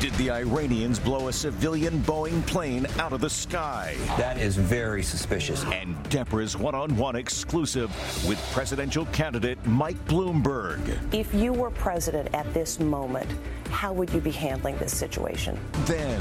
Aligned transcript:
did 0.00 0.12
the 0.14 0.30
Iranians 0.30 0.98
blow 0.98 1.28
a 1.28 1.32
civilian 1.32 2.00
Boeing 2.02 2.44
plane 2.46 2.86
out 2.98 3.14
of 3.14 3.20
the 3.22 3.30
sky? 3.30 3.96
That 4.18 4.36
is 4.36 4.56
very 4.56 5.02
suspicious. 5.02 5.64
And 5.66 5.96
Deborah's 6.10 6.56
one 6.56 6.74
on 6.74 6.94
one 6.96 7.16
exclusive 7.16 7.90
with 8.28 8.38
presidential 8.52 9.06
candidate 9.06 9.64
Mike 9.66 10.02
Bloomberg. 10.06 10.98
If 11.14 11.32
you 11.32 11.52
were 11.52 11.70
president 11.70 12.34
at 12.34 12.52
this 12.52 12.78
moment, 12.78 13.26
how 13.70 13.92
would 13.94 14.10
you 14.10 14.20
be 14.20 14.30
handling 14.30 14.76
this 14.78 14.94
situation? 14.94 15.58
Then, 15.86 16.20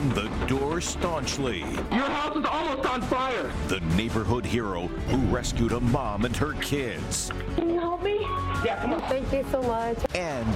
bang 0.00 0.14
the 0.14 0.46
door 0.46 0.80
staunchly. 0.80 1.60
Your 1.60 2.08
house 2.08 2.36
is 2.36 2.44
almost 2.44 2.88
on 2.88 3.02
fire. 3.02 3.50
The 3.68 3.80
neighborhood 3.96 4.44
hero 4.44 4.86
who 5.08 5.18
rescued 5.34 5.72
a 5.72 5.80
mom 5.80 6.24
and 6.24 6.36
her 6.36 6.52
kids. 6.54 7.30
Can 7.56 7.70
you 7.70 7.80
help 7.80 8.02
me? 8.02 8.18
Yeah, 8.64 8.78
come 8.80 8.94
on. 8.94 9.00
Thank 9.02 9.32
you 9.32 9.44
so 9.50 9.62
much. 9.62 9.98
And 10.14 10.46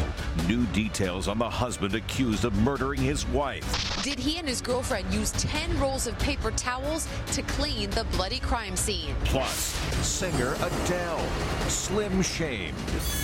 new 0.49 0.65
details 0.67 1.29
on 1.29 1.39
the 1.39 1.49
husband 1.49 1.95
accused 1.95 2.45
of 2.45 2.55
murdering 2.59 3.01
his 3.01 3.27
wife. 3.29 4.03
Did 4.03 4.19
he 4.19 4.39
and 4.39 4.49
his 4.49 4.61
girlfriend 4.61 5.13
use 5.13 5.33
10 5.33 5.79
rolls 5.81 6.07
of 6.07 6.19
paper 6.19 6.51
towels 6.51 7.09
to 7.33 7.43
clean 7.43 7.91
the 7.91 8.05
bloody 8.13 8.39
crime 8.39 8.77
scene? 8.77 9.15
Plus, 9.25 9.75
singer 10.07 10.55
Adele, 10.61 11.27
slim 11.69 12.21
shamed. 12.23 12.75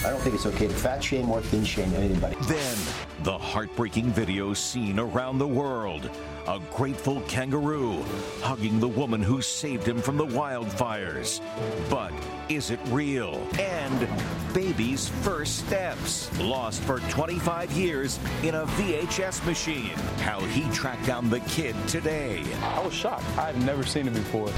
I 0.05 0.11
don't 0.11 0.21
think 0.21 0.35
it's 0.35 0.47
okay 0.47 0.69
to 0.69 0.75
fat 0.75 1.05
shame 1.05 1.31
or 1.31 1.41
thin 1.41 1.65
shame 1.65 1.93
anybody. 1.95 2.37
Then, 2.43 2.79
the 3.23 3.37
heartbreaking 3.37 4.07
video 4.13 4.55
seen 4.55 4.99
around 4.99 5.39
the 5.39 5.47
world. 5.47 6.10
A 6.47 6.59
grateful 6.75 7.21
kangaroo 7.23 8.03
hugging 8.41 8.81
the 8.81 8.89
woman 8.89 9.23
who 9.23 9.41
saved 9.41 9.87
him 9.87 10.01
from 10.01 10.17
the 10.17 10.27
wildfires. 10.27 11.41
But 11.89 12.13
is 12.49 12.71
it 12.71 12.81
real? 12.87 13.47
And 13.59 14.09
baby's 14.53 15.09
first 15.09 15.59
steps. 15.67 16.29
Lost 16.41 16.83
for 16.83 17.01
25 17.01 17.73
years 17.73 18.19
in 18.43 18.55
a 18.55 18.67
VHS 18.67 19.45
machine. 19.47 19.97
How 20.23 20.41
he 20.41 20.69
tracked 20.71 21.07
down 21.07 21.31
the 21.31 21.41
kid 21.41 21.77
today. 21.87 22.43
I 22.63 22.81
was 22.85 22.95
shocked. 22.95 23.27
I 23.39 23.53
had 23.53 23.63
never 23.65 23.85
seen 23.85 24.09
it 24.09 24.15
before. 24.15 24.51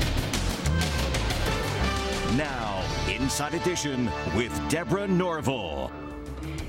Now, 2.37 2.83
Inside 3.11 3.55
Edition 3.55 4.11
with 4.35 4.59
Deborah 4.71 5.07
Norville. 5.07 5.93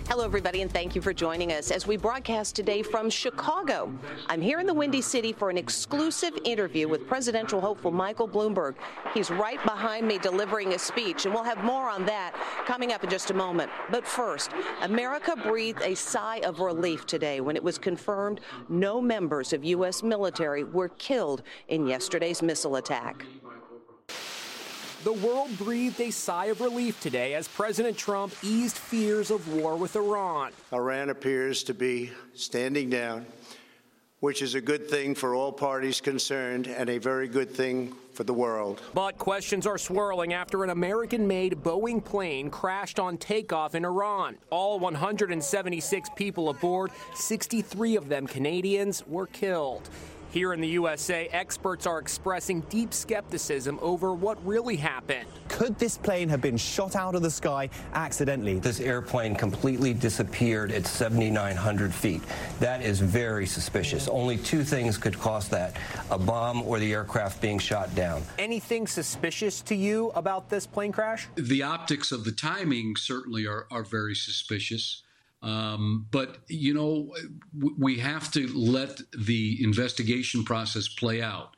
Hello, 0.10 0.26
everybody, 0.26 0.62
and 0.62 0.72
thank 0.72 0.96
you 0.96 1.02
for 1.02 1.14
joining 1.14 1.54
us 1.54 1.72
as 1.72 1.88
we 1.88 1.96
broadcast 1.96 2.56
today 2.56 2.84
from 2.84 3.10
Chicago. 3.10 3.92
I'm 4.28 4.42
here 4.42 4.60
in 4.60 4.68
the 4.68 4.74
Windy 4.74 5.02
City 5.02 5.32
for 5.32 5.50
an 5.50 5.58
exclusive 5.58 6.38
interview 6.44 6.90
with 6.90 7.08
presidential 7.08 7.62
hopeful 7.62 7.90
Michael 7.90 8.28
Bloomberg. 8.28 8.76
He's 9.14 9.32
right 9.32 9.64
behind 9.64 10.06
me 10.06 10.20
delivering 10.20 10.74
a 10.74 10.80
speech, 10.80 11.26
and 11.26 11.34
we'll 11.34 11.46
have 11.46 11.64
more 11.64 11.90
on 11.90 12.06
that 12.06 12.34
coming 12.68 12.92
up 12.92 13.04
in 13.04 13.10
just 13.10 13.32
a 13.32 13.34
moment. 13.34 13.72
But 13.92 14.06
first, 14.06 14.52
America 14.82 15.36
breathed 15.36 15.82
a 15.82 15.96
sigh 15.96 16.42
of 16.44 16.60
relief 16.60 17.06
today 17.06 17.40
when 17.40 17.56
it 17.56 17.64
was 17.64 17.78
confirmed 17.78 18.42
no 18.68 19.02
members 19.02 19.54
of 19.54 19.64
U.S. 19.64 20.04
military 20.04 20.66
were 20.66 20.90
killed 20.90 21.44
in 21.70 21.88
yesterday's 21.88 22.42
missile 22.42 22.76
attack. 22.76 23.26
The 25.04 25.12
world 25.12 25.58
breathed 25.58 26.00
a 26.00 26.12
sigh 26.12 26.46
of 26.46 26.62
relief 26.62 27.02
today 27.02 27.34
as 27.34 27.50
President 27.50 27.98
Trump 27.98 28.34
eased 28.42 28.78
fears 28.78 29.32
of 29.32 29.54
war 29.54 29.76
with 29.76 29.98
Iran. 29.98 30.54
Iran 30.72 31.10
appears 31.10 31.62
to 31.64 31.74
be 31.74 32.12
standing 32.36 32.90
down, 32.90 33.26
which 34.22 34.42
is 34.42 34.56
a 34.56 34.62
good 34.62 34.90
thing 34.90 35.14
for 35.14 35.36
all 35.36 35.52
parties 35.52 36.00
concerned 36.00 36.68
and 36.68 36.90
a 36.90 37.00
very 37.00 37.28
good 37.28 37.52
thing 37.52 37.94
for 38.14 38.24
the 38.24 38.34
world. 38.34 38.82
But 38.94 39.18
questions 39.18 39.68
are 39.68 39.78
swirling 39.78 40.32
after 40.32 40.64
an 40.64 40.70
American 40.70 41.28
made 41.28 41.56
Boeing 41.56 42.02
plane 42.02 42.50
crashed 42.50 42.98
on 42.98 43.18
takeoff 43.18 43.76
in 43.76 43.84
Iran. 43.84 44.38
All 44.52 44.80
176 44.80 46.10
people 46.16 46.48
aboard, 46.48 46.92
63 47.14 47.98
of 47.98 48.08
them 48.08 48.26
Canadians, 48.26 49.06
were 49.06 49.28
killed. 49.28 49.90
Here 50.34 50.52
in 50.52 50.62
the 50.62 50.68
USA, 50.70 51.28
experts 51.28 51.86
are 51.86 52.00
expressing 52.00 52.62
deep 52.62 52.92
skepticism 52.92 53.78
over 53.84 54.16
what 54.16 54.44
really 54.44 54.76
happened. 54.76 55.30
Could 55.48 55.78
this 55.78 55.96
plane 55.96 56.28
have 56.28 56.42
been 56.42 56.58
shot 56.58 56.96
out 56.96 57.14
of 57.14 57.22
the 57.22 57.30
sky 57.30 57.70
accidentally? 57.94 58.58
This 58.58 58.80
airplane 58.80 59.36
completely 59.36 59.94
disappeared 59.94 60.72
at 60.72 60.88
7,900 60.88 61.94
feet. 61.94 62.24
That 62.60 62.82
is 62.82 63.00
very 63.00 63.46
suspicious. 63.46 64.08
Only 64.08 64.38
two 64.38 64.64
things 64.64 64.98
could 64.98 65.20
cause 65.20 65.50
that 65.50 65.78
a 66.10 66.18
bomb 66.18 66.64
or 66.64 66.80
the 66.80 66.92
aircraft 66.92 67.40
being 67.40 67.60
shot 67.60 67.94
down. 67.94 68.24
Anything 68.40 68.88
suspicious 68.88 69.62
to 69.62 69.76
you 69.76 70.10
about 70.16 70.50
this 70.50 70.66
plane 70.66 70.92
crash? 70.92 71.28
The 71.36 71.62
optics 71.62 72.12
of 72.12 72.24
the 72.24 72.32
timing 72.32 72.96
certainly 72.96 73.46
are, 73.46 73.68
are 73.70 73.84
very 73.84 74.16
suspicious. 74.16 75.04
Um, 75.44 76.08
but, 76.10 76.38
you 76.48 76.74
know, 76.74 77.14
we 77.78 78.00
have 78.00 78.32
to 78.32 78.48
let 78.58 79.00
the 79.18 79.62
investigation 79.62 80.46
process 80.46 80.88
play 80.88 81.22
out. 81.22 81.54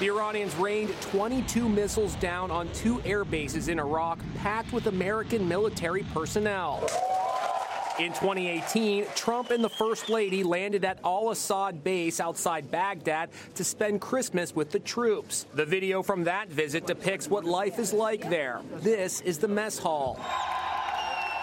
The 0.00 0.08
Iranians 0.08 0.54
rained 0.56 0.92
22 1.02 1.68
missiles 1.68 2.16
down 2.16 2.50
on 2.50 2.72
two 2.72 3.00
air 3.02 3.24
bases 3.24 3.68
in 3.68 3.78
Iraq, 3.78 4.18
packed 4.38 4.72
with 4.72 4.86
American 4.86 5.46
military 5.46 6.02
personnel. 6.14 6.88
In 7.98 8.08
2018, 8.14 9.06
Trump 9.14 9.50
and 9.50 9.62
the 9.62 9.68
First 9.68 10.08
Lady 10.08 10.42
landed 10.42 10.82
at 10.84 10.98
Al 11.04 11.30
Asad 11.30 11.84
base 11.84 12.20
outside 12.20 12.70
Baghdad 12.70 13.28
to 13.54 13.62
spend 13.62 14.00
Christmas 14.00 14.56
with 14.56 14.70
the 14.70 14.80
troops. 14.80 15.44
The 15.54 15.66
video 15.66 16.02
from 16.02 16.24
that 16.24 16.48
visit 16.48 16.86
depicts 16.86 17.28
what 17.28 17.44
life 17.44 17.78
is 17.78 17.92
like 17.92 18.28
there. 18.30 18.62
This 18.76 19.20
is 19.20 19.38
the 19.38 19.46
mess 19.46 19.78
hall. 19.78 20.18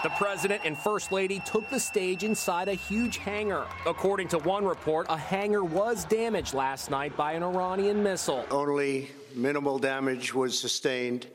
The 0.02 0.10
president 0.12 0.62
and 0.64 0.78
first 0.78 1.12
lady 1.12 1.42
took 1.46 1.70
the 1.70 1.80
stage 1.80 2.24
inside 2.24 2.70
a 2.70 2.74
huge 2.74 3.18
hangar. 3.18 3.66
According 3.86 4.30
to 4.30 4.38
one 4.38 4.64
report, 4.64 5.08
a 5.10 5.18
hangar 5.18 5.66
was 5.66 6.06
damaged 6.06 6.54
last 6.54 6.90
night 6.90 7.18
by 7.18 7.34
an 7.34 7.44
Iranian 7.44 8.02
missile. 8.02 8.46
Only 8.50 9.12
minimal 9.36 9.78
damage 9.78 10.34
was 10.34 10.58
sustained 10.58 11.28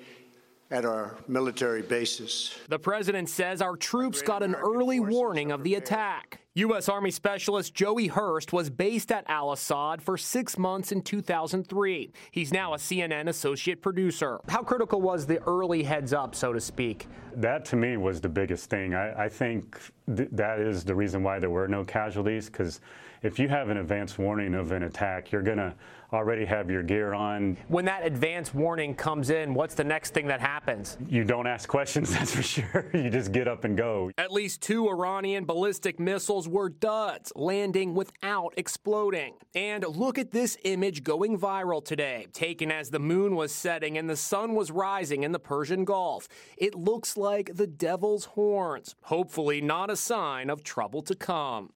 at 0.71 0.87
our 0.87 1.15
military 1.29 1.83
bases. 1.83 2.57
The 2.69 2.79
president 2.79 3.29
says 3.29 3.61
our 3.61 3.77
troops 3.77 4.23
got 4.23 4.43
an 4.43 4.55
early 4.55 4.99
warning 4.99 5.53
of 5.53 5.63
the 5.63 5.75
attack. 5.75 6.41
U.S. 6.57 6.89
Army 6.89 7.11
Specialist 7.11 7.75
Joey 7.75 8.07
Hurst 8.07 8.53
was 8.53 8.71
based 8.71 9.11
at 9.11 9.25
Al 9.29 9.51
Asad 9.51 10.01
for 10.01 10.17
six 10.17 10.57
months 10.57 10.93
in 10.93 11.03
2003. 11.03 12.13
He's 12.31 12.53
now 12.53 12.75
a 12.75 12.77
CNN 12.77 13.29
associate 13.29 13.83
producer. 13.83 14.39
How 14.47 14.63
critical 14.63 15.01
was 15.01 15.27
the 15.27 15.43
early 15.49 15.83
heads 15.83 16.13
up, 16.13 16.37
so 16.37 16.53
to 16.53 16.61
speak? 16.61 17.09
That 17.35 17.65
to 17.65 17.77
me 17.77 17.97
was 17.97 18.21
the 18.21 18.29
biggest 18.29 18.71
thing. 18.71 18.95
I, 18.95 19.25
I 19.25 19.29
think 19.29 19.81
th- 20.17 20.29
that 20.31 20.61
is 20.61 20.85
the 20.85 20.95
reason 20.95 21.25
why 21.25 21.41
there 21.41 21.51
were 21.51 21.67
no 21.67 21.83
casualties, 21.83 22.47
because 22.47 22.81
if 23.23 23.39
you 23.39 23.49
have 23.49 23.69
an 23.69 23.79
advance 23.79 24.19
warning 24.19 24.55
of 24.55 24.73
an 24.73 24.83
attack, 24.85 25.33
you're 25.33 25.43
going 25.43 25.59
to 25.59 25.75
already 26.15 26.45
have 26.45 26.71
your 26.71 26.83
gear 26.83 27.13
on. 27.13 27.57
When 27.69 27.85
that 27.87 28.07
advance 28.07 28.55
warning 28.55 28.95
comes 28.95 29.31
in, 29.31 29.53
what's 29.53 29.75
the 29.75 29.85
next 29.85 30.15
thing 30.15 30.29
that 30.29 30.41
happens? 30.41 30.97
You 31.09 31.25
don't 31.25 31.47
ask 31.47 31.69
questions, 31.69 32.13
that's 32.15 32.35
for 32.35 32.43
sure. 32.43 32.91
You 32.95 33.11
just 33.11 33.33
get 33.33 33.49
up 33.49 33.65
and 33.65 33.77
go. 33.77 34.11
At 34.17 34.33
least 34.33 34.63
two 34.63 34.89
Iranian 34.89 35.45
ballistic 35.45 35.99
missiles 35.99 36.49
were 36.49 36.69
duds, 36.69 37.33
landing 37.35 37.95
without 37.95 38.55
exploding. 38.57 39.35
And 39.55 39.85
look 39.87 40.19
at 40.19 40.31
this 40.31 40.57
image 40.65 41.03
going 41.03 41.39
viral 41.39 41.85
today, 41.85 42.27
taken 42.33 42.71
as 42.71 42.91
the 42.91 43.01
moon 43.01 43.35
was 43.35 43.53
setting 43.53 43.99
and 43.99 44.09
the 44.09 44.17
sun 44.17 44.55
was 44.55 44.71
rising 44.71 45.25
in 45.25 45.33
the 45.33 45.39
Persian 45.39 45.85
Gulf. 45.85 46.29
It 46.57 46.75
looks 46.75 47.17
like 47.17 47.55
the 47.55 47.67
devil's 47.67 48.25
horns, 48.27 48.95
hopefully 49.03 49.61
not 49.61 49.91
a 49.91 49.97
sign 49.97 50.49
of 50.49 50.63
trouble 50.63 51.03
to 51.03 51.15
come. 51.15 51.71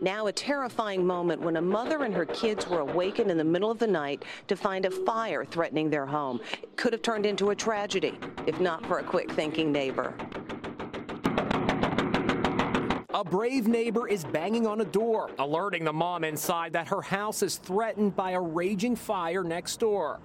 Now, 0.00 0.26
a 0.26 0.32
terrifying 0.32 1.06
moment 1.06 1.40
when 1.40 1.56
a 1.56 1.62
mother 1.62 2.04
and 2.04 2.14
her 2.14 2.26
kids 2.26 2.68
were 2.68 2.80
awakened 2.80 3.30
in 3.30 3.36
the 3.36 3.44
middle 3.44 3.70
of 3.70 3.78
the 3.78 3.86
night 3.86 4.24
to 4.48 4.56
find 4.56 4.84
a 4.86 4.90
fire 4.90 5.44
threatening 5.44 5.90
their 5.90 6.06
home. 6.06 6.40
It 6.62 6.76
could 6.76 6.92
have 6.92 7.02
turned 7.02 7.26
into 7.26 7.50
a 7.50 7.54
tragedy 7.54 8.18
if 8.46 8.60
not 8.60 8.84
for 8.86 8.98
a 8.98 9.02
quick 9.02 9.30
thinking 9.32 9.72
neighbor. 9.72 10.14
A 13.14 13.22
brave 13.22 13.68
neighbor 13.68 14.08
is 14.08 14.24
banging 14.24 14.66
on 14.66 14.80
a 14.80 14.84
door, 14.84 15.30
alerting 15.38 15.84
the 15.84 15.92
mom 15.92 16.24
inside 16.24 16.72
that 16.72 16.88
her 16.88 17.00
house 17.00 17.44
is 17.44 17.58
threatened 17.58 18.16
by 18.16 18.32
a 18.32 18.40
raging 18.40 18.96
fire 18.96 19.44
next 19.44 19.78
door. 19.78 20.18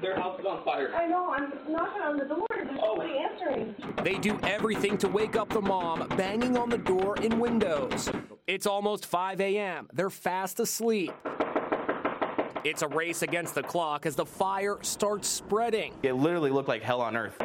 Their 0.00 0.16
house 0.16 0.38
is 0.38 0.46
on 0.46 0.64
fire. 0.64 0.94
I 0.94 1.06
know. 1.06 1.30
I'm 1.30 1.52
knocking 1.68 2.02
on 2.02 2.16
the 2.16 2.24
door. 2.24 2.46
There's 2.50 2.68
oh. 2.80 2.94
nobody 2.94 3.18
answering. 3.18 3.74
They 4.02 4.18
do 4.18 4.38
everything 4.42 4.96
to 4.98 5.08
wake 5.08 5.36
up 5.36 5.48
the 5.48 5.60
mom, 5.60 6.06
banging 6.16 6.56
on 6.56 6.70
the 6.70 6.78
door 6.78 7.16
and 7.20 7.40
windows. 7.40 8.10
It's 8.46 8.64
almost 8.64 9.06
5 9.06 9.40
a.m. 9.40 9.88
They're 9.92 10.08
fast 10.08 10.60
asleep. 10.60 11.12
It's 12.62 12.82
a 12.82 12.88
race 12.88 13.22
against 13.22 13.56
the 13.56 13.62
clock 13.64 14.06
as 14.06 14.14
the 14.14 14.24
fire 14.24 14.78
starts 14.82 15.26
spreading. 15.26 15.92
It 16.04 16.12
literally 16.12 16.50
looked 16.50 16.68
like 16.68 16.80
hell 16.80 17.00
on 17.00 17.16
earth. 17.16 17.42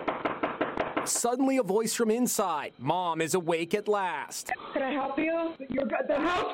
Suddenly, 1.05 1.57
a 1.57 1.63
voice 1.63 1.95
from 1.95 2.11
inside. 2.11 2.73
Mom 2.77 3.19
is 3.19 3.33
awake 3.33 3.73
at 3.73 3.87
last. 3.87 4.51
Can 4.73 4.83
I 4.83 4.91
help 4.91 5.17
you? 5.17 5.53
Your, 5.69 5.85
the 5.85 6.19
house 6.19 6.53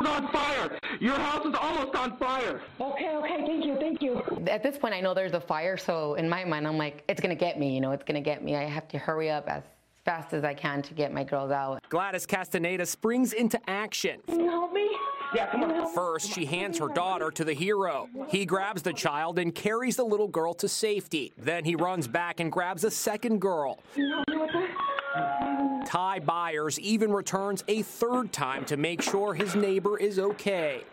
is 0.00 0.08
on 0.08 0.28
fire. 0.32 0.78
Your 0.98 1.16
house 1.16 1.44
is 1.44 1.54
almost 1.54 1.94
on 1.96 2.16
fire. 2.16 2.62
Okay, 2.80 3.14
okay, 3.14 3.44
thank 3.46 3.66
you, 3.66 3.76
thank 3.78 4.00
you. 4.00 4.22
At 4.48 4.62
this 4.62 4.78
point, 4.78 4.94
I 4.94 5.02
know 5.02 5.12
there's 5.12 5.34
a 5.34 5.40
fire, 5.40 5.76
so 5.76 6.14
in 6.14 6.30
my 6.30 6.46
mind, 6.46 6.66
I'm 6.66 6.78
like, 6.78 7.04
it's 7.10 7.20
gonna 7.20 7.34
get 7.34 7.58
me, 7.58 7.74
you 7.74 7.82
know, 7.82 7.92
it's 7.92 8.04
gonna 8.04 8.22
get 8.22 8.42
me. 8.42 8.56
I 8.56 8.64
have 8.64 8.88
to 8.88 8.98
hurry 8.98 9.30
up 9.30 9.46
as 9.48 9.64
fast 10.06 10.32
as 10.32 10.44
I 10.44 10.54
can 10.54 10.82
to 10.82 10.94
get 10.94 11.12
my 11.12 11.24
girls 11.24 11.50
out. 11.50 11.82
Gladys 11.90 12.26
Castaneda 12.26 12.86
springs 12.86 13.32
into 13.32 13.60
action. 13.68 14.20
Can 14.28 14.38
you 14.38 14.48
help 14.48 14.72
me? 14.72 14.88
Yeah, 15.34 15.50
come 15.50 15.64
on. 15.64 15.92
First, 15.92 16.32
she 16.32 16.46
hands 16.46 16.78
her 16.78 16.88
daughter 16.88 17.32
to 17.32 17.44
the 17.44 17.52
hero. 17.52 18.08
He 18.28 18.46
grabs 18.46 18.82
the 18.82 18.92
child 18.92 19.40
and 19.40 19.52
carries 19.52 19.96
the 19.96 20.04
little 20.04 20.28
girl 20.28 20.54
to 20.54 20.68
safety. 20.68 21.32
Then 21.36 21.64
he 21.64 21.74
runs 21.74 22.06
back 22.06 22.38
and 22.38 22.52
grabs 22.52 22.84
a 22.84 22.90
second 22.90 23.40
girl. 23.40 23.80
Can 23.94 24.04
you 24.04 24.14
help 24.14 24.30
me 24.30 24.36
with 24.36 24.52
that? 24.52 25.86
Ty 25.86 26.20
Byers 26.20 26.78
even 26.78 27.10
returns 27.12 27.64
a 27.66 27.82
third 27.82 28.32
time 28.32 28.64
to 28.66 28.76
make 28.76 29.02
sure 29.02 29.34
his 29.34 29.56
neighbor 29.56 29.98
is 29.98 30.20
okay. 30.20 30.84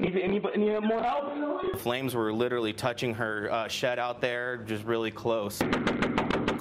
Need, 0.00 0.16
any, 0.16 0.40
any 0.54 0.80
more 0.80 1.02
help? 1.02 1.78
Flames 1.78 2.16
were 2.16 2.32
literally 2.32 2.72
touching 2.72 3.14
her 3.14 3.52
uh, 3.52 3.68
shed 3.68 4.00
out 4.00 4.20
there, 4.20 4.56
just 4.56 4.84
really 4.84 5.12
close. 5.12 5.60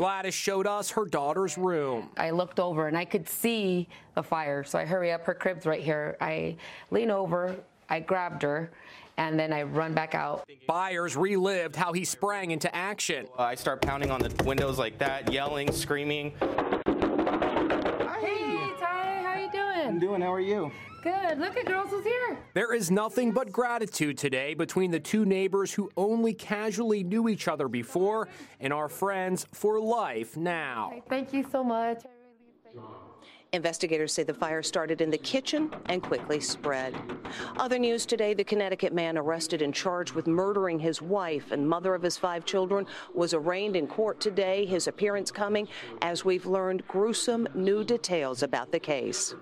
Gladys 0.02 0.34
showed 0.34 0.66
us 0.66 0.90
her 0.90 1.06
daughter's 1.06 1.60
room. 1.60 2.10
I 2.18 2.32
looked 2.32 2.60
over 2.60 2.88
and 2.88 2.98
I 2.98 3.06
could 3.06 3.30
see 3.30 3.88
the 4.16 4.24
fire, 4.24 4.64
so 4.64 4.80
I 4.80 4.84
hurry 4.84 5.12
up. 5.12 5.24
Her 5.28 5.36
crib's 5.36 5.68
right 5.68 5.84
here. 5.84 6.18
I 6.20 6.56
lean 6.90 7.12
over, 7.12 7.56
I 7.88 8.00
grabbed 8.00 8.42
her, 8.42 8.72
and 9.18 9.38
then 9.38 9.54
I 9.54 9.62
run 9.62 9.94
back 9.94 10.16
out. 10.16 10.44
Byers 10.66 11.16
relived 11.16 11.76
how 11.76 11.94
he 11.94 12.04
sprang 12.04 12.50
into 12.50 12.76
action. 12.76 13.28
Uh, 13.38 13.44
I 13.44 13.54
start 13.54 13.84
pounding 13.84 14.10
on 14.10 14.22
the 14.22 14.44
windows 14.44 14.80
like 14.80 14.98
that, 14.98 15.32
yelling, 15.32 15.72
screaming. 15.72 16.32
Hey, 16.32 16.48
Ty, 18.80 19.22
how 19.22 19.38
you 19.40 19.52
doing? 19.52 19.88
I'm 19.88 20.00
doing. 20.00 20.20
How 20.20 20.34
are 20.34 20.40
you? 20.40 20.72
Good. 21.02 21.40
Look 21.40 21.58
at 21.58 21.66
girls 21.66 21.90
who's 21.90 22.04
here. 22.04 22.38
There 22.54 22.74
is 22.74 22.92
nothing 22.92 23.32
but 23.32 23.52
gratitude 23.52 24.18
today 24.18 24.54
between 24.54 24.92
the 24.92 25.00
two 25.00 25.26
neighbors 25.26 25.74
who 25.74 25.90
only 25.98 26.34
casually 26.34 27.04
knew 27.04 27.28
each 27.28 27.48
other 27.48 27.68
before 27.68 28.28
and 28.60 28.72
are 28.72 28.88
friends 28.88 29.48
for 29.52 29.80
life 29.80 30.38
now. 30.38 31.02
Thank 31.10 31.34
you 31.34 31.44
so 31.52 31.64
much. 31.64 32.04
Investigators 33.54 34.14
say 34.14 34.24
the 34.24 34.34
fire 34.34 34.64
started 34.64 35.02
in 35.02 35.10
the 35.10 35.18
kitchen 35.18 35.70
and 35.88 36.02
quickly 36.02 36.40
spread. 36.40 36.96
Other 37.58 37.80
news 37.80 38.06
today 38.06 38.34
the 38.34 38.44
Connecticut 38.44 38.94
man 38.94 39.18
arrested 39.18 39.62
and 39.62 39.74
charged 39.74 40.14
with 40.14 40.28
murdering 40.28 40.80
his 40.80 41.02
wife 41.02 41.52
and 41.52 41.68
mother 41.68 41.94
of 41.96 42.02
his 42.02 42.18
five 42.18 42.46
children 42.46 42.86
was 43.14 43.34
arraigned 43.34 43.76
in 43.76 43.88
court 43.88 44.22
today. 44.22 44.66
His 44.66 44.88
appearance 44.88 45.32
coming 45.32 45.68
as 46.02 46.24
we've 46.24 46.46
learned 46.46 46.88
gruesome 46.88 47.48
new 47.54 47.84
details 47.84 48.44
about 48.44 48.72
the 48.72 48.80
case. 48.80 49.36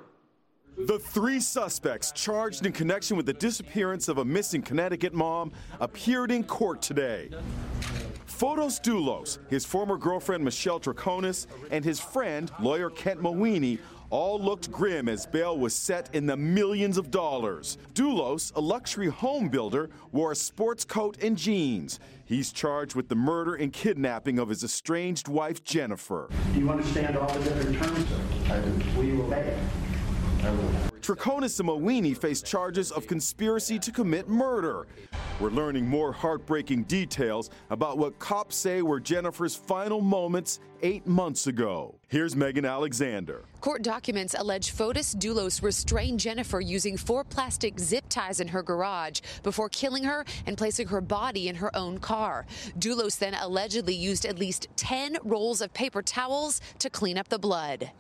The 0.85 0.97
three 0.97 1.41
suspects 1.41 2.13
charged 2.13 2.65
in 2.65 2.71
connection 2.71 3.17
with 3.17 3.25
the 3.25 3.33
disappearance 3.33 4.07
of 4.07 4.19
a 4.19 4.25
missing 4.25 4.61
Connecticut 4.61 5.13
mom 5.13 5.51
appeared 5.81 6.31
in 6.31 6.45
court 6.45 6.81
today. 6.81 7.29
Fotis 8.25 8.79
Dulos, 8.79 9.39
his 9.49 9.65
former 9.65 9.97
girlfriend 9.97 10.41
Michelle 10.41 10.79
Troconis, 10.79 11.47
and 11.69 11.83
his 11.83 11.99
friend, 11.99 12.49
lawyer 12.61 12.89
Kent 12.89 13.21
Mawhinney, 13.21 13.79
all 14.09 14.41
looked 14.41 14.71
grim 14.71 15.09
as 15.09 15.25
bail 15.25 15.59
was 15.59 15.75
set 15.75 16.09
in 16.13 16.25
the 16.25 16.37
millions 16.37 16.97
of 16.97 17.11
dollars. 17.11 17.77
Dulos, 17.93 18.55
a 18.55 18.61
luxury 18.61 19.07
home 19.07 19.49
builder, 19.49 19.89
wore 20.13 20.31
a 20.31 20.35
sports 20.35 20.85
coat 20.85 21.17
and 21.21 21.37
jeans. 21.37 21.99
He's 22.23 22.53
charged 22.53 22.95
with 22.95 23.09
the 23.09 23.15
murder 23.15 23.55
and 23.55 23.73
kidnapping 23.73 24.39
of 24.39 24.47
his 24.47 24.63
estranged 24.63 25.27
wife, 25.27 25.61
Jennifer. 25.63 26.29
Do 26.53 26.59
you 26.59 26.69
understand 26.69 27.17
all 27.17 27.27
the 27.27 27.43
different 27.43 27.83
terms? 27.83 28.05
I 28.49 28.61
do. 28.61 28.97
Will 28.97 29.03
you 29.03 29.23
obey? 29.23 29.57
Troconis 31.09 31.59
and 31.59 31.67
Mawhinney 31.67 32.15
face 32.15 32.41
charges 32.41 32.91
of 32.91 33.07
conspiracy 33.07 33.79
to 33.79 33.91
commit 33.91 34.29
murder. 34.29 34.85
We're 35.39 35.49
learning 35.49 35.87
more 35.87 36.11
heartbreaking 36.13 36.83
details 36.83 37.49
about 37.71 37.97
what 37.97 38.19
cops 38.19 38.55
say 38.55 38.81
were 38.81 38.99
Jennifer's 38.99 39.55
final 39.55 40.01
moments 40.01 40.59
eight 40.83 41.07
months 41.07 41.47
ago. 41.47 41.95
Here's 42.09 42.35
Megan 42.35 42.63
Alexander. 42.63 43.43
Court 43.59 43.81
documents 43.81 44.35
allege 44.37 44.71
Fotis 44.71 45.15
Dulos 45.15 45.63
restrained 45.63 46.19
Jennifer 46.19 46.61
using 46.61 46.95
four 46.95 47.23
plastic 47.23 47.79
zip 47.79 48.05
ties 48.07 48.39
in 48.39 48.47
her 48.49 48.61
garage 48.61 49.21
before 49.41 49.69
killing 49.69 50.03
her 50.03 50.25
and 50.45 50.57
placing 50.57 50.87
her 50.87 51.01
body 51.01 51.47
in 51.47 51.55
her 51.55 51.75
own 51.75 51.97
car. 51.97 52.45
Dulos 52.77 53.17
then 53.17 53.33
allegedly 53.33 53.95
used 53.95 54.25
at 54.25 54.37
least 54.37 54.67
10 54.75 55.17
rolls 55.23 55.59
of 55.59 55.73
paper 55.73 56.01
towels 56.01 56.61
to 56.77 56.89
clean 56.89 57.17
up 57.17 57.29
the 57.29 57.39
blood. 57.39 57.91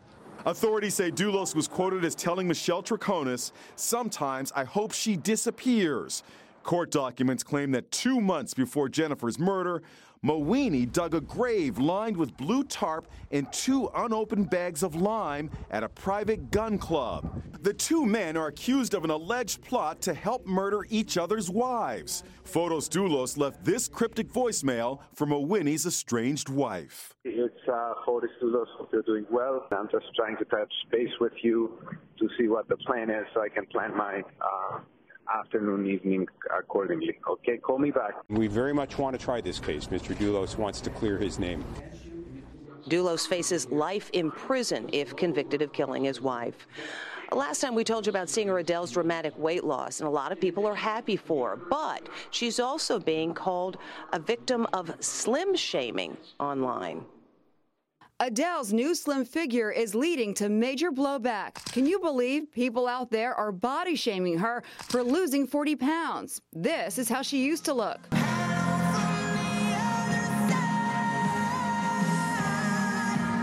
Authorities 0.45 0.95
say 0.95 1.11
Dulos 1.11 1.53
was 1.53 1.67
quoted 1.67 2.05
as 2.05 2.15
telling 2.15 2.47
Michelle 2.47 2.81
Troconis, 2.81 3.51
Sometimes 3.75 4.53
I 4.55 4.63
hope 4.63 4.93
she 4.93 5.17
disappears. 5.17 6.23
Court 6.63 6.91
documents 6.91 7.43
claim 7.43 7.71
that 7.71 7.91
two 7.91 8.21
months 8.21 8.53
before 8.53 8.87
Jennifer's 8.87 9.37
murder, 9.37 9.81
Mawhinney 10.25 10.91
dug 10.91 11.13
a 11.13 11.21
grave 11.21 11.77
lined 11.77 12.17
with 12.17 12.35
blue 12.35 12.65
tarp 12.65 13.07
and 13.31 13.49
two 13.53 13.89
unopened 13.95 14.49
bags 14.49 14.83
of 14.83 14.95
lime 14.95 15.49
at 15.71 15.81
a 15.81 15.87
private 15.87 16.51
gun 16.51 16.77
club. 16.77 17.41
The 17.61 17.73
two 17.73 18.05
men 18.05 18.35
are 18.35 18.47
accused 18.47 18.93
of 18.93 19.05
an 19.05 19.11
alleged 19.11 19.61
plot 19.61 20.01
to 20.01 20.13
help 20.13 20.45
murder 20.45 20.85
each 20.89 21.17
other's 21.17 21.49
wives. 21.49 22.23
Fotis 22.43 22.89
Dulos 22.89 23.37
left 23.37 23.63
this 23.63 23.87
cryptic 23.87 24.27
voicemail 24.27 24.99
from 25.13 25.29
Mawhinney's 25.29 25.85
estranged 25.85 26.49
wife. 26.49 27.13
It's 27.23 27.55
uh, 27.71 27.93
Dulos. 28.05 28.65
Hope 28.77 28.89
you're 28.91 29.01
doing 29.03 29.25
well. 29.31 29.67
I'm 29.71 29.87
just 29.89 30.07
trying 30.17 30.35
to 30.37 30.45
touch 30.45 30.73
base 30.91 31.11
with 31.21 31.33
you 31.43 31.79
to 32.19 32.27
see 32.37 32.49
what 32.49 32.67
the 32.67 32.75
plan 32.77 33.09
is 33.09 33.25
so 33.33 33.41
I 33.41 33.47
can 33.47 33.65
plan 33.67 33.95
my 33.95 34.21
uh, 34.41 34.79
afternoon, 35.37 35.87
evening 35.87 36.27
accordingly. 36.57 37.19
Okay, 37.29 37.57
call 37.57 37.79
me 37.79 37.91
back. 37.91 38.13
We 38.29 38.47
very 38.47 38.73
much 38.73 38.97
want 38.97 39.17
to 39.17 39.23
try 39.23 39.41
this 39.41 39.59
case. 39.59 39.87
Mr. 39.87 40.15
Dulos 40.15 40.57
wants 40.57 40.81
to 40.81 40.89
clear 40.89 41.17
his 41.17 41.39
name. 41.39 41.63
Dulos 42.87 43.27
faces 43.27 43.69
life 43.69 44.09
in 44.13 44.31
prison 44.31 44.89
if 44.93 45.15
convicted 45.15 45.61
of 45.61 45.71
killing 45.73 46.03
his 46.03 46.21
wife. 46.21 46.67
Last 47.31 47.61
time 47.61 47.75
we 47.75 47.83
told 47.83 48.07
you 48.07 48.09
about 48.09 48.27
singer 48.27 48.57
Adele's 48.57 48.91
dramatic 48.91 49.37
weight 49.37 49.63
loss, 49.63 49.99
and 49.99 50.07
a 50.07 50.11
lot 50.11 50.31
of 50.31 50.41
people 50.41 50.65
are 50.65 50.73
happy 50.73 51.15
for 51.15 51.51
her. 51.51 51.55
But 51.55 52.09
she's 52.31 52.59
also 52.59 52.99
being 52.99 53.35
called 53.35 53.77
a 54.13 54.19
victim 54.19 54.65
of 54.73 54.95
slim 54.99 55.55
shaming 55.55 56.17
online. 56.39 57.05
Adele's 58.21 58.73
new 58.73 58.93
slim 58.95 59.23
figure 59.23 59.71
is 59.71 59.95
leading 59.95 60.33
to 60.33 60.49
major 60.49 60.91
blowback. 60.91 61.53
Can 61.71 61.85
you 61.85 61.99
believe 61.99 62.51
people 62.51 62.85
out 62.85 63.11
there 63.11 63.33
are 63.33 63.49
body 63.49 63.95
shaming 63.95 64.37
her 64.39 64.61
for 64.89 65.01
losing 65.01 65.47
40 65.47 65.77
pounds? 65.77 66.41
This 66.51 66.97
is 66.97 67.07
how 67.07 67.21
she 67.21 67.41
used 67.45 67.63
to 67.63 67.73
look. 67.73 68.01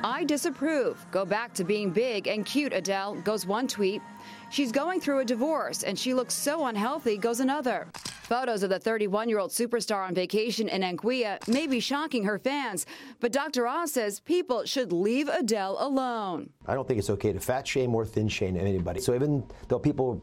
I 0.04 0.24
disapprove. 0.26 1.06
Go 1.10 1.24
back 1.24 1.54
to 1.54 1.64
being 1.64 1.90
big 1.90 2.26
and 2.26 2.44
cute, 2.44 2.74
Adele, 2.74 3.14
goes 3.22 3.46
one 3.46 3.66
tweet. 3.66 4.02
She's 4.48 4.72
going 4.72 5.00
through 5.00 5.20
a 5.20 5.24
divorce 5.24 5.82
and 5.82 5.98
she 5.98 6.14
looks 6.14 6.34
so 6.34 6.66
unhealthy, 6.66 7.16
goes 7.16 7.40
another. 7.40 7.88
Photos 8.22 8.62
of 8.62 8.70
the 8.70 8.78
31 8.78 9.28
year 9.28 9.38
old 9.38 9.50
superstar 9.50 10.06
on 10.06 10.14
vacation 10.14 10.68
in 10.68 10.82
Anguilla 10.82 11.46
may 11.46 11.66
be 11.66 11.80
shocking 11.80 12.24
her 12.24 12.38
fans, 12.38 12.86
but 13.20 13.32
Dr. 13.32 13.66
Oz 13.66 13.92
says 13.92 14.20
people 14.20 14.64
should 14.64 14.92
leave 14.92 15.28
Adele 15.28 15.76
alone. 15.78 16.50
I 16.66 16.74
don't 16.74 16.86
think 16.88 16.98
it's 16.98 17.10
okay 17.10 17.32
to 17.32 17.40
fat 17.40 17.66
shame 17.66 17.94
or 17.94 18.04
thin 18.04 18.28
shame 18.28 18.56
anybody. 18.56 19.00
So 19.00 19.14
even 19.14 19.44
though 19.68 19.78
people 19.78 20.22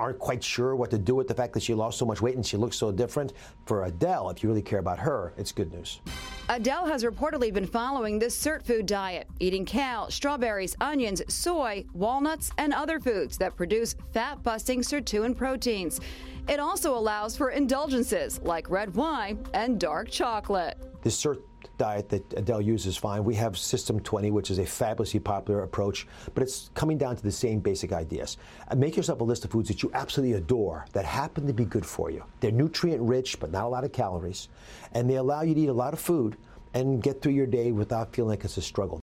aren't 0.00 0.18
quite 0.18 0.42
sure 0.42 0.76
what 0.76 0.90
to 0.90 0.98
do 0.98 1.14
with 1.14 1.28
the 1.28 1.34
fact 1.34 1.52
that 1.54 1.62
she 1.62 1.74
lost 1.74 1.98
so 1.98 2.06
much 2.06 2.20
weight 2.20 2.36
and 2.36 2.44
she 2.44 2.56
looks 2.56 2.76
so 2.76 2.92
different. 2.92 3.32
For 3.66 3.84
Adele, 3.84 4.30
if 4.30 4.42
you 4.42 4.48
really 4.48 4.62
care 4.62 4.78
about 4.78 4.98
her, 4.98 5.32
it's 5.36 5.52
good 5.52 5.72
news. 5.72 6.00
Adele 6.48 6.86
has 6.86 7.04
reportedly 7.04 7.52
been 7.52 7.66
following 7.66 8.18
the 8.18 8.26
Sirtfood 8.26 8.86
diet, 8.86 9.28
eating 9.40 9.64
kale, 9.64 10.10
strawberries, 10.10 10.76
onions, 10.80 11.22
soy, 11.28 11.84
walnuts, 11.94 12.50
and 12.58 12.72
other 12.74 13.00
foods 13.00 13.38
that 13.38 13.56
produce 13.56 13.94
fat 14.12 14.42
busting 14.42 14.82
sirtuin 14.82 15.36
proteins. 15.36 16.00
It 16.48 16.60
also 16.60 16.96
allows 16.96 17.36
for 17.36 17.50
indulgences 17.50 18.40
like 18.42 18.68
red 18.68 18.94
wine 18.94 19.44
and 19.54 19.80
dark 19.80 20.10
chocolate. 20.10 20.76
This 21.02 21.18
Sirt 21.18 21.42
diet 21.78 22.08
that 22.08 22.32
Adele 22.34 22.60
uses 22.60 22.86
is 22.86 22.96
fine. 22.96 23.24
We 23.24 23.34
have 23.36 23.56
System 23.56 24.00
20, 24.00 24.30
which 24.30 24.50
is 24.50 24.58
a 24.58 24.66
fabulously 24.66 25.20
popular 25.20 25.62
approach, 25.62 26.06
but 26.34 26.42
it's 26.42 26.70
coming 26.74 26.98
down 26.98 27.16
to 27.16 27.22
the 27.22 27.32
same 27.32 27.60
basic 27.60 27.92
ideas. 27.92 28.36
Uh, 28.68 28.76
make 28.76 28.96
yourself 28.96 29.20
a 29.20 29.24
list 29.24 29.44
of 29.44 29.50
foods 29.50 29.68
that 29.68 29.82
you 29.82 29.90
absolutely 29.94 30.36
adore 30.36 30.86
that 30.92 31.04
happen 31.04 31.46
to 31.46 31.52
be 31.52 31.64
good 31.64 31.84
for 31.84 32.10
you. 32.10 32.24
They're 32.40 32.50
nutrient 32.50 33.02
rich, 33.02 33.38
but 33.40 33.50
not 33.50 33.64
a 33.64 33.68
lot 33.68 33.84
of 33.84 33.92
calories, 33.92 34.48
and 34.92 35.08
they 35.08 35.16
allow 35.16 35.42
you 35.42 35.54
to 35.54 35.60
eat 35.60 35.68
a 35.68 35.72
lot 35.72 35.92
of 35.92 36.00
food 36.00 36.36
and 36.74 37.02
get 37.02 37.22
through 37.22 37.32
your 37.32 37.46
day 37.46 37.72
without 37.72 38.14
feeling 38.14 38.30
like 38.30 38.44
it's 38.44 38.56
a 38.56 38.62
struggle. 38.62 39.00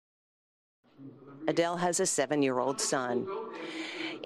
Adele 1.48 1.78
has 1.78 2.00
a 2.00 2.06
seven 2.06 2.42
year 2.42 2.60
old 2.60 2.82
son. 2.82 3.26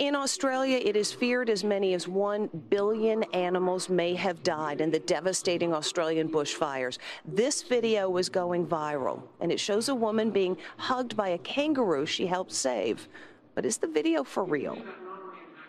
In 0.02 0.16
Australia, 0.16 0.80
it 0.84 0.96
is 0.96 1.12
feared 1.12 1.48
as 1.48 1.64
many 1.64 1.94
as 1.94 2.08
1 2.08 2.50
billion 2.72 3.22
animals 3.36 3.88
may 3.88 4.16
have 4.16 4.42
died 4.42 4.82
in 4.82 4.90
the 4.90 4.98
devastating 4.98 5.76
Australian 5.76 6.28
bushfires. 6.28 6.98
This 7.24 7.62
video 7.62 8.18
is 8.18 8.28
going 8.28 8.66
viral, 8.66 9.22
and 9.42 9.52
it 9.52 9.60
shows 9.60 9.90
a 9.90 9.94
woman 9.94 10.32
being 10.32 10.58
hugged 10.78 11.16
by 11.16 11.30
a 11.30 11.38
kangaroo 11.38 12.08
she 12.08 12.26
helped 12.26 12.52
save. 12.52 13.08
But 13.54 13.64
is 13.64 13.78
the 13.78 13.86
video 13.86 14.24
for 14.24 14.44
real? 14.44 14.76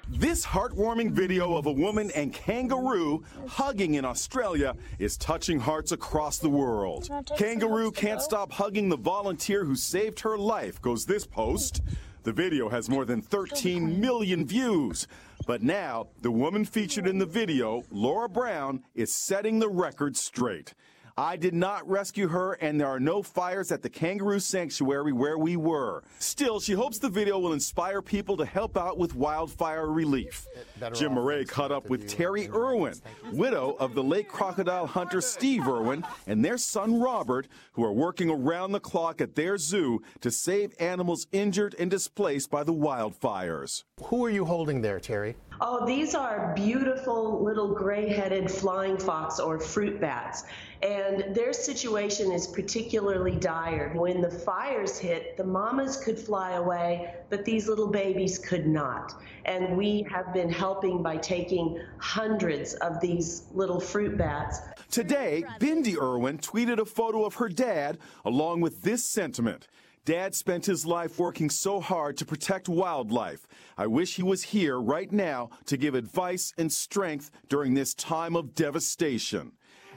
This 0.08 0.46
heartwarming 0.46 1.10
video 1.10 1.54
of 1.54 1.66
a 1.66 1.72
woman 1.72 2.10
and 2.12 2.32
kangaroo 2.32 3.24
hugging 3.46 3.96
in 3.96 4.06
Australia 4.06 4.74
is 4.98 5.18
touching 5.18 5.60
hearts 5.60 5.92
across 5.92 6.38
the 6.38 6.48
world. 6.48 7.10
Kangaroo 7.36 7.92
can't 7.92 8.22
stop 8.22 8.50
hugging 8.50 8.88
the 8.88 8.96
volunteer 8.96 9.66
who 9.66 9.76
saved 9.76 10.20
her 10.20 10.38
life, 10.38 10.80
goes 10.80 11.04
this 11.04 11.26
post. 11.26 11.82
The 12.24 12.32
video 12.32 12.68
has 12.68 12.88
more 12.88 13.04
than 13.04 13.20
13 13.20 14.00
million 14.00 14.46
views. 14.46 15.08
But 15.44 15.60
now, 15.60 16.06
the 16.20 16.30
woman 16.30 16.64
featured 16.64 17.08
in 17.08 17.18
the 17.18 17.26
video, 17.26 17.82
Laura 17.90 18.28
Brown, 18.28 18.84
is 18.94 19.12
setting 19.12 19.58
the 19.58 19.68
record 19.68 20.16
straight. 20.16 20.72
I 21.16 21.36
did 21.36 21.54
not 21.54 21.88
rescue 21.88 22.28
her, 22.28 22.54
and 22.54 22.80
there 22.80 22.88
are 22.88 23.00
no 23.00 23.22
fires 23.22 23.70
at 23.70 23.82
the 23.82 23.90
kangaroo 23.90 24.40
sanctuary 24.40 25.12
where 25.12 25.36
we 25.36 25.56
were. 25.56 26.02
Still, 26.18 26.58
she 26.58 26.72
hopes 26.72 26.98
the 26.98 27.08
video 27.08 27.38
will 27.38 27.52
inspire 27.52 28.00
people 28.00 28.36
to 28.38 28.46
help 28.46 28.76
out 28.76 28.98
with 28.98 29.14
wildfire 29.14 29.90
relief. 29.90 30.46
Jim 30.94 31.12
Moret 31.12 31.48
caught 31.48 31.70
up 31.70 31.88
with 31.90 32.08
Terri 32.08 32.48
Irwin, 32.48 32.94
widow 33.32 33.76
of 33.78 33.94
the 33.94 34.02
late 34.02 34.28
crocodile 34.28 34.86
hunter 34.86 35.20
Steve 35.20 35.68
Irwin, 35.68 36.04
and 36.26 36.44
their 36.44 36.56
son 36.58 36.98
Robert, 36.98 37.46
who 37.72 37.84
are 37.84 37.92
working 37.92 38.30
around 38.30 38.72
the 38.72 38.80
clock 38.80 39.20
at 39.20 39.34
their 39.34 39.58
zoo 39.58 40.02
to 40.20 40.30
save 40.30 40.74
animals 40.80 41.26
injured 41.32 41.74
and 41.78 41.90
displaced 41.90 42.50
by 42.50 42.64
the 42.64 42.72
wildfires. 42.72 43.84
Who 44.04 44.24
are 44.24 44.30
you 44.30 44.44
holding 44.44 44.80
there, 44.80 44.98
Terri? 44.98 45.34
Oh, 45.64 45.86
these 45.86 46.16
are 46.16 46.52
beautiful 46.56 47.40
little 47.40 47.72
gray-headed 47.72 48.50
flying 48.50 48.98
fox 48.98 49.38
or 49.38 49.60
fruit 49.60 50.00
bats. 50.00 50.42
And 50.82 51.32
their 51.36 51.52
situation 51.52 52.32
is 52.32 52.48
particularly 52.48 53.36
dire. 53.36 53.92
When 53.94 54.20
the 54.20 54.28
fires 54.28 54.98
hit, 54.98 55.36
the 55.36 55.44
mamas 55.44 55.98
could 55.98 56.18
fly 56.18 56.54
away, 56.54 57.14
but 57.30 57.44
these 57.44 57.68
little 57.68 57.86
babies 57.86 58.40
could 58.40 58.66
not. 58.66 59.14
And 59.44 59.76
we 59.76 60.04
have 60.10 60.34
been 60.34 60.50
helping 60.50 61.00
by 61.00 61.18
taking 61.18 61.80
hundreds 61.98 62.74
of 62.74 63.00
these 63.00 63.44
little 63.52 63.78
fruit 63.78 64.18
bats. 64.18 64.58
Today, 64.90 65.44
Bindi 65.60 65.96
Irwin 65.96 66.38
tweeted 66.38 66.80
a 66.80 66.84
photo 66.84 67.24
of 67.24 67.36
her 67.36 67.48
dad 67.48 67.98
along 68.24 68.62
with 68.62 68.82
this 68.82 69.04
sentiment. 69.04 69.68
Dad 70.04 70.34
spent 70.34 70.66
his 70.66 70.84
life 70.84 71.20
working 71.20 71.48
so 71.48 71.78
hard 71.78 72.16
to 72.16 72.24
protect 72.24 72.68
wildlife. 72.68 73.46
I 73.78 73.86
wish 73.86 74.16
he 74.16 74.24
was 74.24 74.42
here 74.42 74.80
right 74.80 75.10
now 75.12 75.50
to 75.66 75.76
give 75.76 75.94
advice 75.94 76.52
and 76.58 76.72
strength 76.72 77.30
during 77.48 77.74
this 77.74 77.94
time 77.94 78.34
of 78.34 78.56
devastation. 78.56 79.52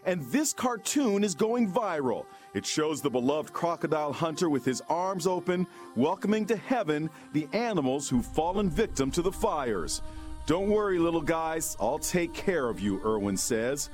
And 0.05 0.23
this 0.31 0.53
cartoon 0.53 1.23
is 1.23 1.33
going 1.33 1.71
viral. 1.71 2.27
It 2.53 2.67
shows 2.67 3.01
the 3.01 3.09
beloved 3.09 3.51
crocodile 3.51 4.13
hunter 4.13 4.47
with 4.47 4.63
his 4.63 4.83
arms 4.89 5.25
open, 5.25 5.65
welcoming 5.95 6.45
to 6.45 6.55
heaven 6.55 7.09
the 7.33 7.47
animals 7.53 8.07
who've 8.07 8.23
fallen 8.23 8.69
victim 8.69 9.09
to 9.09 9.23
the 9.23 9.31
fires. 9.31 10.03
Don't 10.45 10.69
worry, 10.69 10.99
little 10.99 11.21
guys, 11.21 11.75
I'll 11.79 11.97
take 11.97 12.31
care 12.35 12.69
of 12.69 12.79
you, 12.79 13.01
Irwin 13.03 13.37
says. 13.37 13.89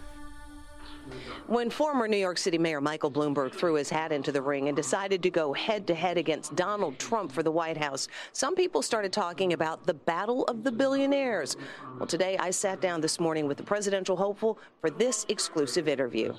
When 1.48 1.70
former 1.70 2.08
New 2.08 2.18
York 2.18 2.38
City 2.38 2.58
Mayor 2.58 2.82
Michael 2.82 3.12
Bloomberg 3.12 3.54
threw 3.54 3.76
his 3.76 3.90
hat 3.90 4.12
into 4.12 4.32
the 4.32 4.42
ring 4.42 4.68
and 4.68 4.76
decided 4.76 5.22
to 5.24 5.30
go 5.30 5.54
head 5.54 5.88
to 5.88 5.96
head 5.96 6.18
against 6.18 6.56
Donald 6.56 6.98
Trump 7.00 7.32
for 7.32 7.44
the 7.44 7.52
White 7.52 7.78
House, 7.78 8.08
some 8.32 8.56
people 8.56 8.82
started 8.82 9.12
talking 9.12 9.54
about 9.54 9.86
the 9.86 9.94
battle 9.94 10.44
of 10.46 10.64
the 10.64 10.72
billionaires. 10.72 11.58
Well, 11.98 12.08
today 12.08 12.38
I 12.38 12.52
sat 12.52 12.82
down 12.82 13.02
this 13.02 13.20
morning 13.20 13.48
with 13.48 13.58
the 13.58 13.64
presidential 13.64 14.16
hopeful 14.16 14.60
for 14.80 14.90
this 14.90 15.26
exclusive 15.30 15.88
interview. 15.88 16.34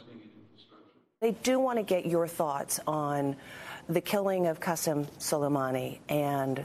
They 1.21 1.33
do 1.33 1.61
want 1.61 1.79
to 1.79 1.85
get 1.85 2.07
your 2.07 2.27
thoughts 2.27 2.81
on 2.87 3.37
the 3.89 4.01
killing 4.01 4.47
of 4.47 4.61
Qasem 4.61 5.07
Soleimani 5.19 5.99
and 6.09 6.65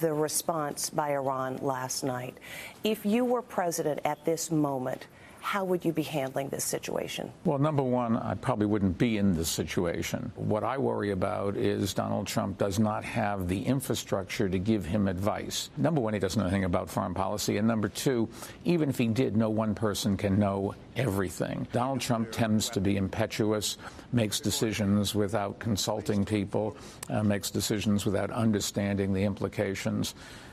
the 0.00 0.12
response 0.12 0.90
by 0.90 1.12
Iran 1.12 1.58
last 1.62 2.04
night. 2.04 2.36
If 2.84 3.04
you 3.04 3.24
were 3.24 3.42
president 3.42 4.00
at 4.04 4.24
this 4.24 4.50
moment, 4.50 5.06
how 5.40 5.64
would 5.64 5.84
you 5.84 5.92
be 5.92 6.02
handling 6.02 6.48
this 6.48 6.64
situation? 6.64 7.32
Well, 7.44 7.58
number 7.58 7.82
one, 7.82 8.16
I 8.16 8.34
probably 8.34 8.66
wouldn't 8.66 8.98
be 8.98 9.16
in 9.16 9.34
this 9.34 9.48
situation. 9.48 10.30
What 10.36 10.62
I 10.64 10.76
worry 10.76 11.10
about 11.10 11.56
is 11.56 11.94
Donald 11.94 12.26
Trump 12.26 12.58
does 12.58 12.78
not 12.78 13.04
have 13.04 13.48
the 13.48 13.62
infrastructure 13.64 14.48
to 14.48 14.58
give 14.58 14.84
him 14.84 15.08
advice. 15.08 15.70
Number 15.76 16.00
one, 16.00 16.12
he 16.12 16.20
doesn't 16.20 16.38
know 16.38 16.46
anything 16.46 16.64
about 16.64 16.90
foreign 16.90 17.14
policy. 17.14 17.56
And 17.56 17.66
number 17.66 17.88
two, 17.88 18.28
even 18.64 18.90
if 18.90 18.98
he 18.98 19.06
did, 19.06 19.36
no 19.36 19.48
one 19.48 19.74
person 19.74 20.16
can 20.16 20.38
know 20.38 20.74
everything. 20.96 21.66
Donald 21.72 22.00
Trump 22.00 22.30
tends 22.30 22.68
to 22.70 22.80
be 22.80 22.96
impetuous, 22.96 23.78
makes 24.12 24.40
decisions 24.40 25.14
without 25.14 25.58
consulting 25.60 26.24
people, 26.24 26.76
uh, 27.08 27.22
makes 27.22 27.50
decisions 27.50 28.04
without 28.04 28.30
understanding 28.30 29.14
the 29.14 29.22
implications. 29.22 29.78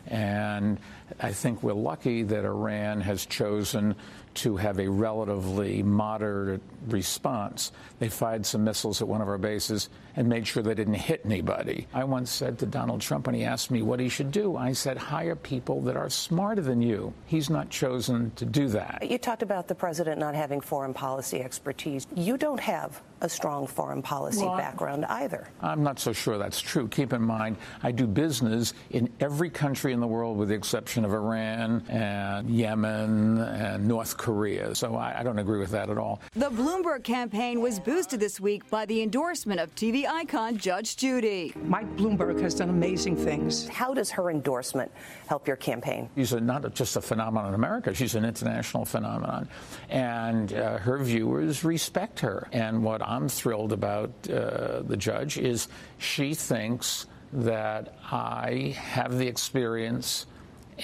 And 0.08 0.80
I 1.20 1.32
think 1.32 1.64
we're 1.64 1.74
lucky 1.74 2.24
that 2.24 2.46
Iran 2.46 3.02
has 3.02 3.26
chosen 3.26 3.96
to 4.36 4.58
have 4.58 4.80
a 4.80 4.90
relatively 4.90 5.82
moderate 5.82 6.62
response. 6.88 7.72
They 8.00 8.10
fired 8.10 8.46
some 8.46 8.64
missiles 8.64 9.02
at 9.02 9.08
one 9.08 9.22
of 9.22 9.28
our 9.28 9.38
bases 9.38 9.90
and 10.18 10.28
made 10.28 10.48
sure 10.48 10.64
they 10.64 10.74
didn't 10.74 10.94
hit 10.94 11.22
anybody. 11.26 11.88
I 11.94 12.04
once 12.04 12.32
said 12.32 12.58
to 12.60 12.66
Donald 12.66 13.02
Trump 13.02 13.26
when 13.26 13.36
he 13.36 13.44
asked 13.44 13.72
me 13.72 13.82
what 13.82 14.00
he 14.00 14.08
should 14.08 14.32
do, 14.32 14.56
I 14.56 14.72
said, 14.72 14.98
hire 14.98 15.36
people 15.36 15.82
that 15.82 15.98
are 15.98 16.10
smarter 16.10 16.62
than 16.62 16.82
you. 16.82 17.14
He's 17.26 17.50
not 17.50 17.70
chosen 17.70 18.32
to 18.36 18.46
do 18.46 18.68
that. 18.70 19.06
You 19.10 19.18
talked 19.18 19.42
about 19.42 19.68
the 19.68 19.76
president 19.76 20.20
not 20.20 20.36
having 20.36 20.62
foreign 20.62 20.94
policy 20.94 21.42
expertise. 21.42 22.08
You 22.16 22.38
don't 22.38 22.60
have 22.60 23.02
a 23.22 23.30
strong 23.30 23.66
foreign 23.66 24.02
policy 24.02 24.46
well, 24.46 24.58
background 24.58 25.06
either. 25.06 25.48
I'm 25.62 25.84
not 25.84 26.00
so 26.00 26.14
sure 26.14 26.38
that's 26.38 26.62
true. 26.62 26.88
Keep 26.88 27.14
in 27.14 27.22
mind, 27.22 27.58
I 27.82 27.92
do 27.92 28.08
business 28.08 28.74
in 28.92 29.10
every 29.20 29.50
country 29.50 29.94
in 29.94 30.00
the 30.00 30.08
world 30.08 30.38
with 30.38 30.50
the 30.50 30.56
exception 30.56 31.06
of 31.06 31.14
Iran 31.14 31.84
and 31.90 32.50
Yemen 32.50 33.40
and 33.40 33.88
North 33.88 34.18
Korea. 34.18 34.25
So 34.74 34.96
I, 34.96 35.20
I 35.20 35.24
don't 35.24 35.40
agree 35.40 35.60
with 35.60 35.72
that 35.72 35.90
at 35.90 35.98
all. 35.98 36.22
The 36.34 36.50
Bloomberg 36.50 37.04
campaign 37.04 37.62
was 37.62 37.80
boosted 37.80 38.20
this 38.20 38.40
week 38.40 38.70
by 38.70 38.86
the 38.86 39.02
endorsement 39.02 39.60
of 39.60 39.74
TV 39.76 40.06
icon 40.08 40.58
Judge 40.58 40.98
Judy. 40.98 41.54
Mike 41.64 41.96
Bloomberg 41.96 42.42
has 42.42 42.56
done 42.56 42.70
amazing 42.70 43.16
things. 43.16 43.68
How 43.68 43.94
does 43.94 44.10
her 44.12 44.30
endorsement 44.30 44.92
help 45.28 45.48
your 45.48 45.58
campaign? 45.58 46.10
She's 46.16 46.34
a, 46.34 46.40
not 46.40 46.74
just 46.74 46.96
a 46.96 47.02
phenomenon 47.02 47.50
in 47.50 47.54
America, 47.54 47.94
she's 47.94 48.16
an 48.16 48.26
international 48.26 48.86
phenomenon. 48.86 49.50
And 49.90 50.54
uh, 50.54 50.78
her 50.78 50.98
viewers 50.98 51.64
respect 51.64 52.20
her. 52.22 52.48
And 52.52 52.84
what 52.84 53.02
I'm 53.02 53.30
thrilled 53.30 53.74
about 53.74 54.12
uh, 54.30 54.82
the 54.82 54.98
judge 54.98 55.38
is 55.38 55.68
she 55.98 56.34
thinks 56.34 57.08
that 57.34 57.98
I 58.12 58.76
have 58.78 59.18
the 59.18 59.28
experience 59.28 60.26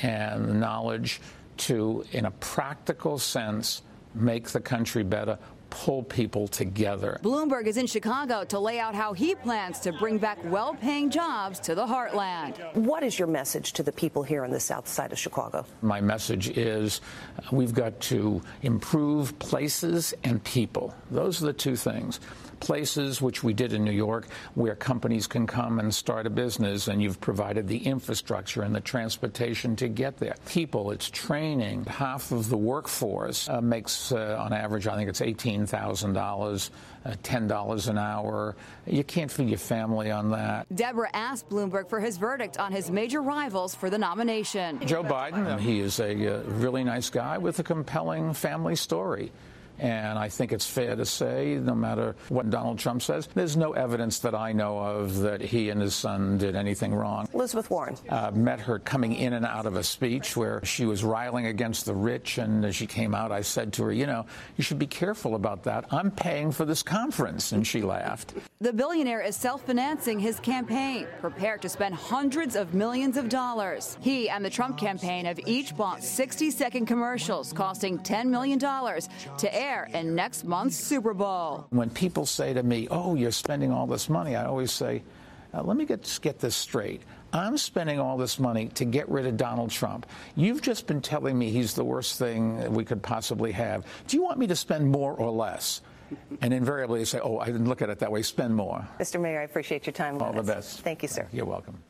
and 0.02 0.46
the 0.48 0.54
knowledge 0.54 1.22
to, 1.62 2.04
in 2.12 2.26
a 2.26 2.32
practical 2.32 3.18
sense, 3.18 3.84
make 4.14 4.50
the 4.50 4.60
country 4.60 5.04
better 5.04 5.38
pull 5.72 6.04
people 6.04 6.48
together. 6.48 7.18
Bloomberg 7.24 7.66
is 7.66 7.78
in 7.78 7.88
Chicago 7.88 8.44
to 8.44 8.60
lay 8.60 8.78
out 8.78 8.94
how 8.94 9.14
he 9.14 9.34
plans 9.36 9.80
to 9.80 9.94
bring 9.94 10.18
back 10.18 10.38
well 10.46 10.76
paying 10.76 11.10
jobs 11.10 11.60
to 11.62 11.74
the 11.74 11.86
heartland. 11.86 12.76
What 12.76 13.04
is 13.04 13.18
your 13.18 13.30
message 13.30 13.72
to 13.74 13.84
the 13.84 13.92
people 13.92 14.22
here 14.22 14.44
on 14.44 14.52
the 14.52 14.60
south 14.60 14.88
side 14.88 15.14
of 15.14 15.18
Chicago? 15.18 15.66
My 15.82 16.02
message 16.02 16.50
is 16.58 17.00
we've 17.52 17.74
got 17.74 18.00
to 18.02 18.42
improve 18.64 19.38
places 19.40 20.14
and 20.26 20.44
people. 20.44 20.94
Those 21.10 21.42
are 21.42 21.46
the 21.48 21.54
two 21.54 21.78
things 21.78 22.20
places, 22.62 23.22
which 23.22 23.44
we 23.44 23.54
did 23.54 23.74
in 23.74 23.84
New 23.84 23.92
York, 23.92 24.28
where 24.56 24.76
companies 24.76 25.28
can 25.28 25.46
come 25.46 25.80
and 25.80 25.94
start 25.94 26.26
a 26.26 26.30
business, 26.30 26.88
and 26.88 27.02
you've 27.02 27.20
provided 27.20 27.68
the 27.68 27.78
infrastructure 27.78 28.62
and 28.62 28.74
the 28.74 28.80
transportation 28.80 29.76
to 29.76 29.90
get 29.90 30.18
there. 30.18 30.36
People, 30.48 30.92
it's 30.92 31.10
training. 31.10 31.84
Half 31.86 32.32
of 32.32 32.50
the 32.50 32.58
workforce 32.58 33.50
uh, 33.50 33.60
makes, 33.60 34.12
uh, 34.12 34.38
on 34.40 34.54
average, 34.54 34.88
I 34.88 34.96
think 34.96 35.10
it's 35.10 35.22
$18,000. 35.22 36.70
Uh, 37.04 37.16
$10 37.24 37.88
an 37.90 37.98
hour. 37.98 38.56
You 38.86 39.04
can't 39.04 39.32
feed 39.32 39.50
your 39.50 39.58
family 39.58 40.12
on 40.12 40.30
that. 40.32 40.68
Deborah 40.76 41.10
asked 41.14 41.50
Bloomberg 41.50 41.90
for 41.90 42.00
his 42.00 42.18
verdict 42.18 42.60
on 42.60 42.72
his 42.72 42.92
major 42.92 43.24
rivals 43.24 43.74
for 43.74 43.90
the 43.90 43.98
nomination. 43.98 44.80
Joe 44.86 45.04
Biden, 45.04 45.60
he 45.60 45.80
is 45.80 46.00
a 46.00 46.42
uh, 46.42 46.44
really 46.44 46.84
nice 46.84 47.10
guy 47.10 47.40
with 47.40 47.58
a 47.58 47.64
compelling 47.64 48.36
family 48.36 48.76
story. 48.76 49.32
And 49.82 50.20
I 50.20 50.30
think 50.30 50.52
it's 50.52 50.70
fair 50.70 50.96
to 50.96 51.06
say, 51.08 51.56
no 51.60 51.74
matter 51.74 52.16
what 52.30 52.52
Donald 52.52 52.78
Trump 52.78 53.02
says, 53.02 53.28
there's 53.34 53.58
no 53.58 53.74
evidence 53.74 54.20
that 54.20 54.36
I 54.36 54.52
know 54.52 54.78
of 54.78 55.18
that 55.22 55.42
he 55.42 55.72
and 55.72 55.82
his 55.82 55.96
son 55.96 56.38
did 56.38 56.56
anything 56.56 56.94
wrong. 56.94 57.28
Elizabeth 57.34 57.72
Warren. 57.72 57.98
Uh, 58.08 58.30
met 58.32 58.60
her 58.60 58.78
coming 58.78 59.16
in 59.16 59.34
and 59.34 59.44
out 59.44 59.66
of 59.66 59.76
a 59.76 59.84
speech 59.84 60.38
where 60.38 60.64
she 60.64 60.86
was 60.86 61.04
riling 61.04 61.48
against 61.48 61.88
the 61.88 61.96
rich. 61.96 62.38
And 62.38 62.64
as 62.64 62.76
she 62.76 62.86
came 62.86 63.16
out, 63.16 63.32
I 63.32 63.42
said 63.42 63.74
to 63.74 63.86
her, 63.86 63.92
you 63.92 64.06
know, 64.06 64.28
you 64.56 64.64
should 64.64 64.78
be 64.78 64.86
careful 64.86 65.34
about 65.34 65.64
that. 65.64 65.86
I'm 65.90 66.12
paying 66.12 66.52
for 66.52 66.64
this 66.64 66.84
conference. 66.84 67.52
And 67.52 67.66
she 67.66 67.82
laughed. 67.82 68.36
The 68.60 68.74
billionaire 68.74 69.22
is 69.22 69.36
self 69.36 69.66
financing 69.66 70.20
his 70.20 70.40
campaign, 70.40 71.08
prepared 71.22 71.64
to 71.64 71.70
spend 71.70 71.96
hundreds 71.96 72.56
of 72.56 72.76
millions 72.76 73.18
of 73.18 73.30
dollars. 73.30 73.98
He 74.00 74.30
and 74.30 74.46
the 74.46 74.50
Trump 74.52 74.78
campaign 74.78 75.26
have 75.26 75.40
each 75.48 75.76
bought 75.76 76.04
60 76.04 76.52
second 76.52 76.86
commercials 76.86 77.52
costing 77.52 77.98
$10 77.98 78.28
million 78.28 78.60
to 78.60 79.56
air 79.56 79.71
in 79.94 80.16
next 80.16 80.44
month's 80.44 80.78
Super 80.78 81.14
Bowl. 81.14 81.68
When 81.70 81.90
people 81.90 82.26
say 82.26 82.54
to 82.54 82.64
me, 82.64 82.88
oh, 82.92 83.16
you're 83.16 83.32
spending 83.32 83.72
all 83.72 83.88
this 83.88 84.10
money, 84.10 84.36
I 84.36 84.46
always 84.46 84.72
say, 84.72 85.04
uh, 85.54 85.64
let 85.64 85.78
me 85.78 85.86
get, 85.86 86.20
get 86.22 86.40
this 86.40 86.56
straight. 86.56 87.02
I'm 87.34 87.58
spending 87.58 88.00
all 88.00 88.18
this 88.18 88.40
money 88.40 88.68
to 88.76 88.86
get 88.86 89.08
rid 89.10 89.26
of 89.26 89.38
Donald 89.38 89.72
Trump. 89.72 90.06
You've 90.36 90.62
just 90.62 90.88
been 90.88 91.02
telling 91.02 91.38
me 91.38 91.50
he's 91.50 91.74
the 91.74 91.84
worst 91.84 92.20
thing 92.20 92.74
we 92.74 92.84
could 92.84 93.02
possibly 93.02 93.54
have. 93.54 93.86
Do 94.08 94.18
you 94.18 94.24
want 94.24 94.38
me 94.38 94.48
to 94.48 94.56
spend 94.56 94.90
more 94.90 95.14
or 95.14 95.32
less? 95.32 95.82
And 96.42 96.54
invariably 96.54 97.00
they 97.00 97.06
say, 97.06 97.20
oh, 97.24 97.40
I 97.40 97.46
didn't 97.46 97.70
look 97.70 97.82
at 97.82 97.90
it 97.90 98.00
that 98.00 98.12
way, 98.12 98.22
spend 98.22 98.54
more. 98.54 98.86
Mr. 99.00 99.22
Mayor, 99.22 99.40
I 99.40 99.44
appreciate 99.44 99.86
your 99.86 99.94
time. 99.94 100.22
All 100.22 100.34
the 100.34 100.44
best. 100.44 100.82
Thank 100.82 101.04
you, 101.04 101.08
sir. 101.08 101.28
You're 101.32 101.46
welcome. 101.46 101.82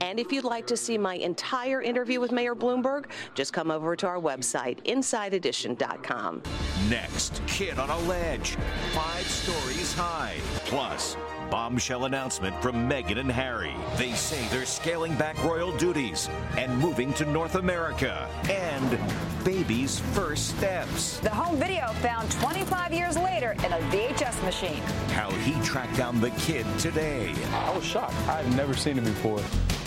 And 0.00 0.20
if 0.20 0.32
you'd 0.32 0.44
like 0.44 0.66
to 0.68 0.76
see 0.76 0.98
my 0.98 1.14
entire 1.14 1.82
interview 1.82 2.20
with 2.20 2.32
Mayor 2.32 2.54
Bloomberg, 2.54 3.06
just 3.34 3.52
come 3.52 3.70
over 3.70 3.96
to 3.96 4.06
our 4.06 4.18
website, 4.18 4.84
InsideEdition.com. 4.84 6.42
Next, 6.88 7.42
kid 7.46 7.78
on 7.78 7.90
a 7.90 7.98
ledge, 8.00 8.56
five 8.92 9.26
stories 9.26 9.92
high. 9.92 10.36
Plus, 10.66 11.16
bombshell 11.50 12.04
announcement 12.04 12.60
from 12.62 12.88
Meghan 12.88 13.18
and 13.18 13.30
Harry. 13.30 13.74
They 13.96 14.12
say 14.12 14.46
they're 14.48 14.66
scaling 14.66 15.14
back 15.14 15.42
royal 15.42 15.76
duties 15.76 16.28
and 16.56 16.76
moving 16.78 17.12
to 17.14 17.24
North 17.24 17.54
America. 17.54 18.28
And 18.50 18.98
baby's 19.44 20.00
first 20.12 20.56
steps. 20.56 21.18
The 21.20 21.30
home 21.30 21.56
video 21.56 21.86
found 22.02 22.30
25 22.32 22.92
years 22.92 23.16
later 23.16 23.52
in 23.52 23.72
a 23.72 23.78
VHS 23.90 24.17
machine. 24.48 24.82
How 25.10 25.30
he 25.44 25.52
tracked 25.62 25.94
down 25.94 26.22
the 26.22 26.30
kid 26.30 26.64
today. 26.78 27.34
I 27.52 27.70
was 27.76 27.84
shocked. 27.84 28.14
I 28.26 28.40
had 28.40 28.56
never 28.56 28.72
seen 28.72 28.96
it 28.96 29.04
before. 29.04 29.42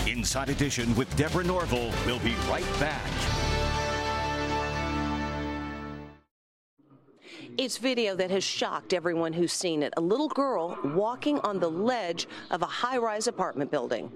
Inside 0.05 0.49
Edition 0.49 0.95
with 0.95 1.09
Deborah 1.17 1.43
Norville. 1.43 1.91
We'll 2.05 2.19
be 2.19 2.35
right 2.47 2.63
back. 2.79 3.09
It's 7.57 7.77
video 7.79 8.15
that 8.15 8.29
has 8.29 8.43
shocked 8.43 8.93
everyone 8.93 9.33
who's 9.33 9.51
seen 9.51 9.81
it. 9.81 9.95
A 9.97 10.01
little 10.01 10.29
girl 10.29 10.77
walking 10.93 11.39
on 11.39 11.59
the 11.59 11.69
ledge 11.69 12.27
of 12.51 12.61
a 12.61 12.67
high 12.67 12.99
rise 12.99 13.25
apartment 13.25 13.71
building. 13.71 14.11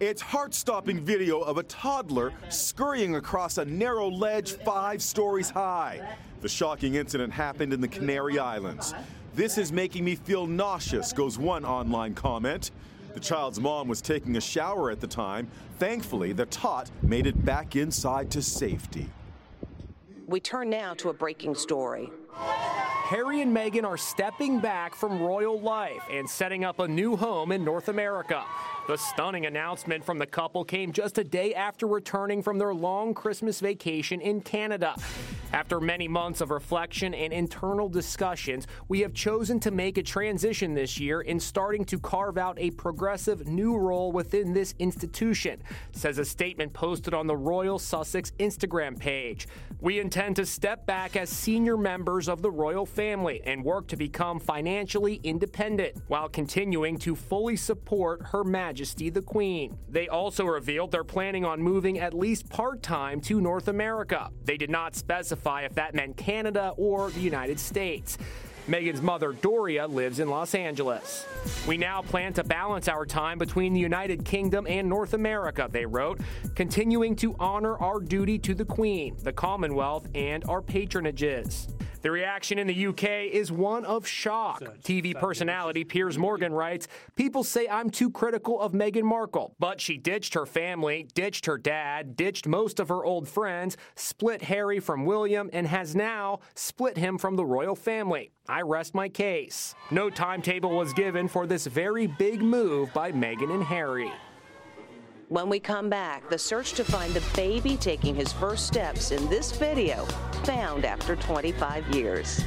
It's 0.00 0.22
heart 0.22 0.54
stopping 0.54 1.00
video 1.00 1.40
of 1.40 1.58
a 1.58 1.64
toddler 1.64 2.32
scurrying 2.50 3.16
across 3.16 3.58
a 3.58 3.64
narrow 3.64 4.08
ledge 4.08 4.52
five 4.52 5.02
stories 5.02 5.50
high. 5.50 6.16
The 6.40 6.48
shocking 6.48 6.94
incident 6.94 7.32
happened 7.32 7.72
in 7.72 7.80
the 7.80 7.88
Canary 7.88 8.38
Islands. 8.38 8.94
This 9.34 9.58
is 9.58 9.72
making 9.72 10.04
me 10.04 10.14
feel 10.14 10.46
nauseous, 10.46 11.12
goes 11.12 11.36
one 11.36 11.64
online 11.64 12.14
comment. 12.14 12.70
The 13.14 13.18
child's 13.18 13.58
mom 13.58 13.88
was 13.88 14.00
taking 14.00 14.36
a 14.36 14.40
shower 14.40 14.92
at 14.92 15.00
the 15.00 15.08
time. 15.08 15.48
Thankfully, 15.80 16.32
the 16.32 16.46
tot 16.46 16.92
made 17.02 17.26
it 17.26 17.44
back 17.44 17.74
inside 17.74 18.30
to 18.30 18.40
safety. 18.40 19.08
We 20.28 20.38
turn 20.38 20.70
now 20.70 20.94
to 20.94 21.08
a 21.08 21.12
breaking 21.12 21.56
story. 21.56 22.12
Harry 23.08 23.40
and 23.40 23.56
Meghan 23.56 23.84
are 23.84 23.96
stepping 23.96 24.60
back 24.60 24.94
from 24.94 25.18
royal 25.22 25.58
life 25.58 26.02
and 26.10 26.28
setting 26.28 26.62
up 26.62 26.78
a 26.78 26.86
new 26.86 27.16
home 27.16 27.52
in 27.52 27.64
North 27.64 27.88
America. 27.88 28.44
The 28.86 28.98
stunning 28.98 29.46
announcement 29.46 30.04
from 30.04 30.18
the 30.18 30.26
couple 30.26 30.62
came 30.62 30.92
just 30.92 31.16
a 31.16 31.24
day 31.24 31.54
after 31.54 31.86
returning 31.86 32.42
from 32.42 32.58
their 32.58 32.74
long 32.74 33.14
Christmas 33.14 33.60
vacation 33.60 34.20
in 34.20 34.42
Canada. 34.42 34.94
After 35.52 35.80
many 35.80 36.08
months 36.08 36.42
of 36.42 36.50
reflection 36.50 37.14
and 37.14 37.32
internal 37.32 37.88
discussions, 37.88 38.66
we 38.88 39.00
have 39.00 39.14
chosen 39.14 39.58
to 39.60 39.70
make 39.70 39.96
a 39.96 40.02
transition 40.02 40.74
this 40.74 41.00
year 41.00 41.22
in 41.22 41.40
starting 41.40 41.86
to 41.86 41.98
carve 41.98 42.36
out 42.36 42.58
a 42.58 42.70
progressive 42.72 43.46
new 43.46 43.76
role 43.78 44.12
within 44.12 44.52
this 44.52 44.74
institution, 44.78 45.62
says 45.92 46.18
a 46.18 46.24
statement 46.24 46.74
posted 46.74 47.14
on 47.14 47.26
the 47.26 47.36
Royal 47.36 47.78
Sussex 47.78 48.30
Instagram 48.38 48.98
page. 48.98 49.48
We 49.80 50.00
intend 50.00 50.36
to 50.36 50.44
step 50.44 50.84
back 50.84 51.16
as 51.16 51.30
senior 51.30 51.78
members 51.78 52.28
of 52.28 52.42
the 52.42 52.50
royal 52.50 52.84
family 52.84 53.40
and 53.44 53.64
work 53.64 53.86
to 53.88 53.96
become 53.96 54.40
financially 54.40 55.20
independent 55.22 55.96
while 56.08 56.28
continuing 56.28 56.98
to 56.98 57.14
fully 57.14 57.56
support 57.56 58.20
Her 58.22 58.44
Majesty 58.44 59.08
the 59.08 59.22
Queen. 59.22 59.78
They 59.88 60.08
also 60.08 60.44
revealed 60.44 60.90
they're 60.90 61.04
planning 61.04 61.46
on 61.46 61.62
moving 61.62 61.98
at 62.00 62.12
least 62.12 62.50
part 62.50 62.82
time 62.82 63.20
to 63.22 63.40
North 63.40 63.68
America. 63.68 64.30
They 64.44 64.58
did 64.58 64.68
not 64.68 64.94
specify 64.94 65.37
if 65.46 65.74
that 65.74 65.94
meant 65.94 66.16
Canada 66.16 66.72
or 66.76 67.10
the 67.10 67.20
United 67.20 67.58
States. 67.58 68.18
Meghan's 68.68 69.00
mother, 69.00 69.32
Doria, 69.32 69.86
lives 69.86 70.20
in 70.20 70.28
Los 70.28 70.54
Angeles. 70.54 71.26
We 71.66 71.78
now 71.78 72.02
plan 72.02 72.34
to 72.34 72.44
balance 72.44 72.86
our 72.86 73.06
time 73.06 73.38
between 73.38 73.72
the 73.72 73.80
United 73.80 74.26
Kingdom 74.26 74.66
and 74.68 74.86
North 74.88 75.14
America, 75.14 75.68
they 75.70 75.86
wrote, 75.86 76.20
continuing 76.54 77.16
to 77.16 77.34
honor 77.40 77.78
our 77.78 77.98
duty 77.98 78.38
to 78.40 78.54
the 78.54 78.66
Queen, 78.66 79.16
the 79.22 79.32
Commonwealth, 79.32 80.06
and 80.14 80.44
our 80.44 80.60
patronages. 80.60 81.68
The 82.00 82.10
reaction 82.12 82.60
in 82.60 82.68
the 82.68 82.86
UK 82.86 83.04
is 83.32 83.50
one 83.50 83.84
of 83.84 84.06
shock. 84.06 84.62
TV 84.84 85.18
personality 85.18 85.82
Piers 85.82 86.16
Morgan 86.16 86.52
writes 86.52 86.86
People 87.16 87.42
say 87.42 87.66
I'm 87.68 87.90
too 87.90 88.10
critical 88.10 88.60
of 88.60 88.72
Meghan 88.72 89.02
Markle, 89.02 89.54
but 89.58 89.80
she 89.80 89.96
ditched 89.96 90.34
her 90.34 90.46
family, 90.46 91.08
ditched 91.14 91.46
her 91.46 91.58
dad, 91.58 92.14
ditched 92.16 92.46
most 92.46 92.78
of 92.78 92.88
her 92.88 93.04
old 93.04 93.28
friends, 93.28 93.76
split 93.96 94.42
Harry 94.42 94.78
from 94.78 95.06
William, 95.06 95.50
and 95.52 95.66
has 95.66 95.96
now 95.96 96.38
split 96.54 96.96
him 96.96 97.18
from 97.18 97.34
the 97.34 97.44
royal 97.44 97.74
family. 97.74 98.30
I 98.48 98.62
rest 98.62 98.94
my 98.94 99.08
case. 99.08 99.74
No 99.90 100.08
timetable 100.08 100.70
was 100.70 100.92
given 100.92 101.26
for 101.26 101.46
this 101.46 101.66
very 101.66 102.06
big 102.06 102.40
move 102.40 102.92
by 102.94 103.10
Meghan 103.10 103.52
and 103.52 103.64
Harry. 103.64 104.12
When 105.28 105.50
we 105.50 105.60
come 105.60 105.90
back, 105.90 106.30
the 106.30 106.38
search 106.38 106.72
to 106.72 106.84
find 106.84 107.12
the 107.12 107.22
baby 107.36 107.76
taking 107.76 108.14
his 108.14 108.32
first 108.32 108.66
steps 108.66 109.10
in 109.10 109.28
this 109.28 109.52
video 109.52 110.06
found 110.44 110.86
after 110.86 111.16
25 111.16 111.94
years. 111.94 112.40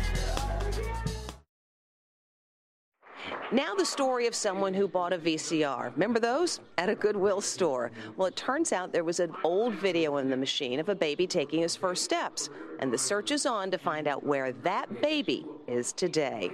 Now, 3.52 3.76
the 3.76 3.86
story 3.86 4.26
of 4.26 4.34
someone 4.34 4.74
who 4.74 4.88
bought 4.88 5.14
a 5.14 5.20
VCR. 5.20 5.92
Remember 5.94 6.20
those? 6.20 6.60
At 6.80 6.90
a 6.90 6.96
Goodwill 6.96 7.42
store. 7.42 7.92
Well, 8.18 8.30
it 8.30 8.36
turns 8.36 8.74
out 8.74 8.92
there 8.92 9.04
was 9.04 9.20
an 9.20 9.36
old 9.44 9.76
video 9.76 10.18
in 10.18 10.32
the 10.32 10.38
machine 10.38 10.80
of 10.80 10.90
a 10.90 10.96
baby 10.96 11.28
taking 11.28 11.62
his 11.62 11.76
first 11.76 12.04
steps. 12.04 12.50
And 12.80 12.92
the 12.92 12.98
search 12.98 13.30
is 13.30 13.46
on 13.46 13.70
to 13.70 13.78
find 13.78 14.08
out 14.08 14.24
where 14.24 14.54
that 14.54 15.04
baby 15.04 15.46
is 15.68 15.94
today. 15.94 16.50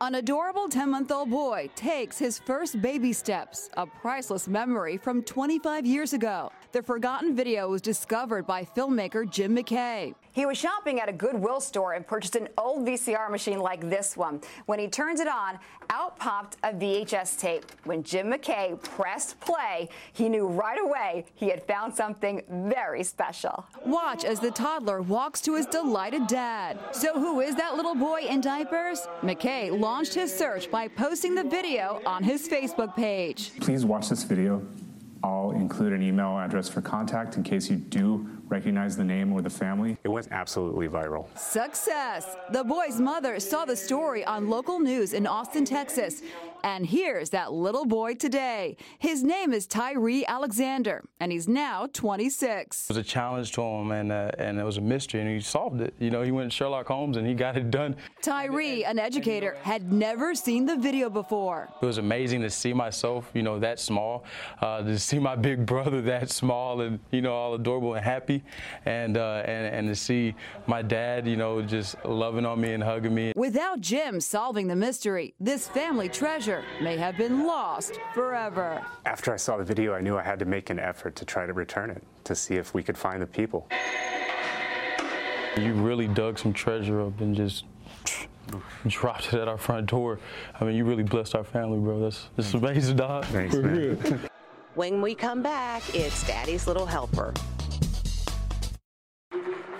An 0.00 0.14
adorable 0.14 0.68
10 0.68 0.90
month 0.90 1.10
old 1.10 1.28
boy 1.28 1.68
takes 1.74 2.16
his 2.18 2.38
first 2.38 2.80
baby 2.80 3.12
steps, 3.12 3.68
a 3.76 3.84
priceless 3.84 4.46
memory 4.46 4.96
from 4.96 5.24
25 5.24 5.84
years 5.84 6.12
ago. 6.12 6.52
The 6.70 6.82
forgotten 6.82 7.34
video 7.34 7.70
was 7.70 7.80
discovered 7.80 8.46
by 8.46 8.62
filmmaker 8.62 9.28
Jim 9.28 9.56
McKay. 9.56 10.14
He 10.32 10.44
was 10.44 10.58
shopping 10.58 11.00
at 11.00 11.08
a 11.08 11.12
Goodwill 11.12 11.62
store 11.62 11.94
and 11.94 12.06
purchased 12.06 12.36
an 12.36 12.46
old 12.58 12.86
VCR 12.86 13.30
machine 13.30 13.58
like 13.58 13.88
this 13.88 14.18
one. 14.18 14.42
When 14.66 14.78
he 14.78 14.86
turns 14.86 15.18
it 15.20 15.28
on, 15.28 15.58
out 15.88 16.18
popped 16.18 16.58
a 16.62 16.74
VHS 16.74 17.38
tape. 17.38 17.64
When 17.84 18.02
Jim 18.02 18.30
McKay 18.30 18.80
pressed 18.82 19.40
play, 19.40 19.88
he 20.12 20.28
knew 20.28 20.46
right 20.46 20.78
away 20.78 21.24
he 21.36 21.48
had 21.48 21.62
found 21.62 21.94
something 21.94 22.42
very 22.50 23.02
special. 23.02 23.64
Watch 23.86 24.26
as 24.26 24.38
the 24.38 24.50
toddler 24.50 25.00
walks 25.00 25.40
to 25.42 25.54
his 25.54 25.64
delighted 25.64 26.26
dad. 26.26 26.78
So, 26.92 27.14
who 27.14 27.40
is 27.40 27.56
that 27.56 27.76
little 27.76 27.94
boy 27.94 28.26
in 28.28 28.42
diapers? 28.42 29.08
McKay 29.22 29.76
launched 29.76 30.12
his 30.12 30.36
search 30.36 30.70
by 30.70 30.86
posting 30.86 31.34
the 31.34 31.44
video 31.44 32.02
on 32.04 32.22
his 32.22 32.46
Facebook 32.46 32.94
page. 32.94 33.52
Please 33.58 33.86
watch 33.86 34.10
this 34.10 34.22
video. 34.22 34.62
I'll 35.22 35.50
include 35.50 35.92
an 35.92 36.02
email 36.02 36.38
address 36.38 36.68
for 36.68 36.80
contact 36.80 37.36
in 37.36 37.42
case 37.42 37.68
you 37.68 37.76
do 37.76 38.37
recognize 38.50 38.96
the 38.96 39.04
name 39.04 39.32
or 39.32 39.42
the 39.42 39.50
family. 39.50 39.96
It 40.04 40.08
went 40.08 40.28
absolutely 40.30 40.88
viral. 40.88 41.26
Success! 41.38 42.36
The 42.52 42.64
boy's 42.64 43.00
mother 43.00 43.40
saw 43.40 43.64
the 43.64 43.76
story 43.76 44.24
on 44.24 44.48
local 44.48 44.80
news 44.80 45.12
in 45.12 45.26
Austin, 45.26 45.64
Texas. 45.64 46.22
And 46.64 46.84
here's 46.84 47.30
that 47.30 47.52
little 47.52 47.84
boy 47.84 48.14
today. 48.14 48.76
His 48.98 49.22
name 49.22 49.52
is 49.52 49.66
Tyree 49.66 50.26
Alexander, 50.26 51.04
and 51.20 51.30
he's 51.30 51.46
now 51.46 51.88
26. 51.92 52.84
It 52.84 52.88
was 52.88 52.96
a 52.96 53.02
challenge 53.02 53.52
to 53.52 53.62
him, 53.62 53.92
and 53.92 54.10
uh, 54.10 54.32
and 54.38 54.58
it 54.58 54.64
was 54.64 54.76
a 54.76 54.80
mystery, 54.80 55.20
and 55.20 55.30
he 55.30 55.40
solved 55.40 55.80
it. 55.80 55.94
You 55.98 56.10
know, 56.10 56.22
he 56.22 56.32
went 56.32 56.50
to 56.50 56.56
Sherlock 56.56 56.86
Holmes, 56.86 57.16
and 57.16 57.26
he 57.26 57.34
got 57.34 57.56
it 57.56 57.70
done. 57.70 57.96
Tyree, 58.22 58.84
an 58.84 58.98
educator, 58.98 59.56
had 59.62 59.92
never 59.92 60.34
seen 60.34 60.66
the 60.66 60.76
video 60.76 61.08
before. 61.08 61.68
It 61.80 61.86
was 61.86 61.98
amazing 61.98 62.42
to 62.42 62.50
see 62.50 62.72
myself, 62.72 63.30
you 63.34 63.42
know, 63.42 63.58
that 63.60 63.78
small, 63.78 64.24
uh, 64.60 64.82
to 64.82 64.98
see 64.98 65.18
my 65.18 65.36
big 65.36 65.64
brother 65.64 66.00
that 66.08 66.30
small, 66.30 66.80
and 66.80 66.98
you 67.12 67.22
know, 67.22 67.34
all 67.34 67.54
adorable 67.54 67.94
and 67.94 68.04
happy, 68.04 68.37
and 68.86 69.16
uh, 69.16 69.42
and 69.44 69.74
and 69.74 69.88
to 69.88 69.94
see 69.94 70.34
my 70.66 70.82
dad, 70.82 71.26
you 71.26 71.36
know, 71.36 71.62
just 71.62 72.02
loving 72.04 72.46
on 72.46 72.60
me 72.60 72.72
and 72.72 72.82
hugging 72.82 73.14
me. 73.14 73.32
Without 73.36 73.80
Jim 73.80 74.20
solving 74.20 74.66
the 74.66 74.76
mystery, 74.76 75.34
this 75.40 75.68
family 75.68 76.08
treasure 76.08 76.64
may 76.80 76.96
have 76.96 77.16
been 77.16 77.46
lost 77.46 77.98
forever. 78.14 78.84
After 79.06 79.32
I 79.32 79.36
saw 79.36 79.56
the 79.56 79.64
video, 79.64 79.94
I 79.94 80.00
knew 80.00 80.16
I 80.16 80.22
had 80.22 80.38
to 80.40 80.44
make 80.44 80.70
an 80.70 80.78
effort 80.78 81.16
to 81.16 81.24
try 81.24 81.46
to 81.46 81.52
return 81.52 81.90
it, 81.90 82.02
to 82.24 82.34
see 82.34 82.56
if 82.56 82.74
we 82.74 82.82
could 82.82 82.98
find 82.98 83.22
the 83.22 83.26
people. 83.26 83.68
You 85.56 85.72
really 85.72 86.06
dug 86.06 86.38
some 86.38 86.52
treasure 86.52 87.00
up 87.00 87.20
and 87.20 87.34
just 87.34 87.64
dropped 88.86 89.32
it 89.32 89.34
at 89.34 89.48
our 89.48 89.58
front 89.58 89.86
door. 89.86 90.20
I 90.60 90.64
mean, 90.64 90.76
you 90.76 90.84
really 90.84 91.02
blessed 91.02 91.34
our 91.34 91.44
family, 91.44 91.78
bro. 91.78 92.00
That's, 92.00 92.28
that's 92.36 92.54
amazing, 92.54 92.96
dog. 92.96 93.24
Thanks, 93.26 93.54
man. 93.56 94.20
When 94.74 95.02
we 95.02 95.16
come 95.16 95.42
back, 95.42 95.82
it's 95.92 96.24
Daddy's 96.24 96.68
Little 96.68 96.86
Helper. 96.86 97.34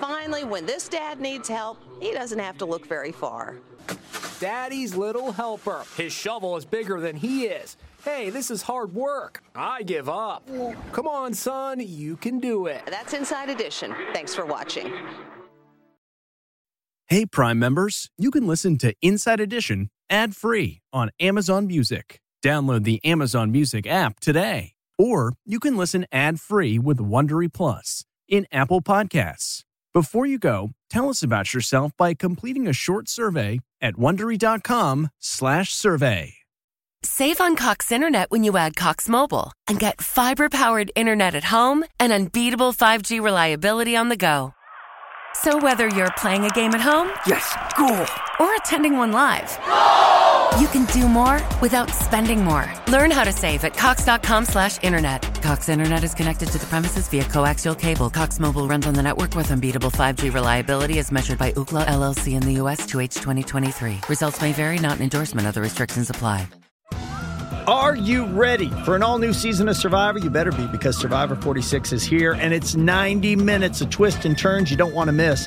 Finally, 0.08 0.42
when 0.44 0.64
this 0.64 0.88
dad 0.88 1.20
needs 1.20 1.50
help, 1.50 1.76
he 2.00 2.12
doesn't 2.12 2.38
have 2.38 2.56
to 2.56 2.64
look 2.64 2.86
very 2.88 3.12
far. 3.12 3.56
Daddy's 4.40 4.96
little 4.96 5.32
helper. 5.32 5.84
His 5.98 6.14
shovel 6.14 6.56
is 6.56 6.64
bigger 6.64 6.98
than 6.98 7.14
he 7.14 7.44
is. 7.44 7.76
Hey, 8.06 8.30
this 8.30 8.50
is 8.50 8.62
hard 8.62 8.94
work. 8.94 9.42
I 9.54 9.82
give 9.82 10.08
up. 10.08 10.48
Come 10.92 11.06
on, 11.06 11.34
son, 11.34 11.80
you 11.80 12.16
can 12.16 12.40
do 12.40 12.64
it. 12.64 12.80
That's 12.86 13.12
Inside 13.12 13.50
Edition. 13.50 13.94
Thanks 14.14 14.34
for 14.34 14.46
watching. 14.46 14.90
Hey, 17.08 17.26
Prime 17.26 17.58
members, 17.58 18.08
you 18.16 18.30
can 18.30 18.46
listen 18.46 18.78
to 18.78 18.94
Inside 19.02 19.40
Edition 19.40 19.90
ad 20.08 20.34
free 20.34 20.80
on 20.90 21.10
Amazon 21.20 21.66
Music. 21.66 22.18
Download 22.42 22.84
the 22.84 23.04
Amazon 23.04 23.52
Music 23.52 23.86
app 23.86 24.20
today. 24.20 24.72
Or 24.96 25.34
you 25.44 25.60
can 25.60 25.76
listen 25.76 26.06
ad 26.10 26.40
free 26.40 26.78
with 26.78 26.96
Wondery 26.96 27.52
Plus 27.52 28.06
in 28.26 28.46
Apple 28.50 28.80
Podcasts. 28.80 29.64
Before 29.94 30.26
you 30.26 30.38
go, 30.38 30.72
tell 30.90 31.08
us 31.08 31.22
about 31.22 31.54
yourself 31.54 31.92
by 31.96 32.12
completing 32.14 32.68
a 32.68 32.72
short 32.72 33.08
survey 33.08 33.60
at 33.80 33.94
wondery.com/survey. 33.94 36.34
Save 37.04 37.40
on 37.40 37.54
Cox 37.56 37.92
Internet 37.92 38.28
when 38.30 38.42
you 38.42 38.56
add 38.56 38.74
Cox 38.74 39.08
Mobile 39.08 39.52
and 39.68 39.78
get 39.78 40.02
fiber-powered 40.02 40.90
internet 40.96 41.32
at 41.34 41.44
home 41.44 41.84
and 42.00 42.12
unbeatable 42.12 42.72
5G 42.72 43.20
reliability 43.20 43.96
on 43.96 44.08
the 44.08 44.16
go. 44.16 44.52
So 45.34 45.58
whether 45.58 45.88
you're 45.88 46.10
playing 46.18 46.44
a 46.44 46.50
game 46.50 46.74
at 46.74 46.80
home, 46.80 47.12
yes, 47.24 47.54
cool, 47.76 48.04
or 48.40 48.54
attending 48.56 48.96
one 48.96 49.12
live, 49.12 49.56
you 50.60 50.68
can 50.68 50.84
do 50.86 51.08
more 51.08 51.40
without 51.60 51.90
spending 51.90 52.44
more. 52.44 52.64
Learn 52.88 53.10
how 53.10 53.24
to 53.24 53.32
save 53.32 53.64
at 53.64 53.76
cox.com 53.76 54.44
slash 54.44 54.82
internet. 54.82 55.22
Cox 55.42 55.68
Internet 55.68 56.04
is 56.04 56.14
connected 56.14 56.48
to 56.50 56.58
the 56.58 56.66
premises 56.66 57.08
via 57.08 57.24
coaxial 57.24 57.78
cable. 57.78 58.10
Cox 58.10 58.40
Mobile 58.40 58.66
runs 58.66 58.86
on 58.86 58.94
the 58.94 59.02
network 59.02 59.34
with 59.34 59.50
unbeatable 59.50 59.90
5G 59.90 60.32
reliability 60.32 60.98
as 60.98 61.12
measured 61.12 61.38
by 61.38 61.52
Ookla 61.52 61.86
LLC 61.86 62.34
in 62.34 62.42
the 62.42 62.54
U.S. 62.54 62.86
to 62.86 63.00
H 63.00 63.14
2023. 63.14 64.00
Results 64.08 64.40
may 64.40 64.52
vary. 64.52 64.78
Not 64.78 64.96
an 64.96 65.02
endorsement. 65.02 65.46
Other 65.46 65.62
restrictions 65.62 66.10
apply. 66.10 66.48
Are 67.68 67.94
you 67.94 68.24
ready 68.24 68.70
for 68.86 68.96
an 68.96 69.02
all 69.02 69.18
new 69.18 69.34
season 69.34 69.68
of 69.68 69.76
Survivor? 69.76 70.18
You 70.18 70.30
better 70.30 70.50
be 70.50 70.66
because 70.68 70.96
Survivor 70.96 71.36
46 71.36 71.92
is 71.92 72.02
here 72.02 72.32
and 72.32 72.54
it's 72.54 72.74
90 72.74 73.36
minutes 73.36 73.82
of 73.82 73.90
twists 73.90 74.24
and 74.24 74.38
turns 74.38 74.70
you 74.70 74.76
don't 74.78 74.94
want 74.94 75.08
to 75.08 75.12
miss. 75.12 75.46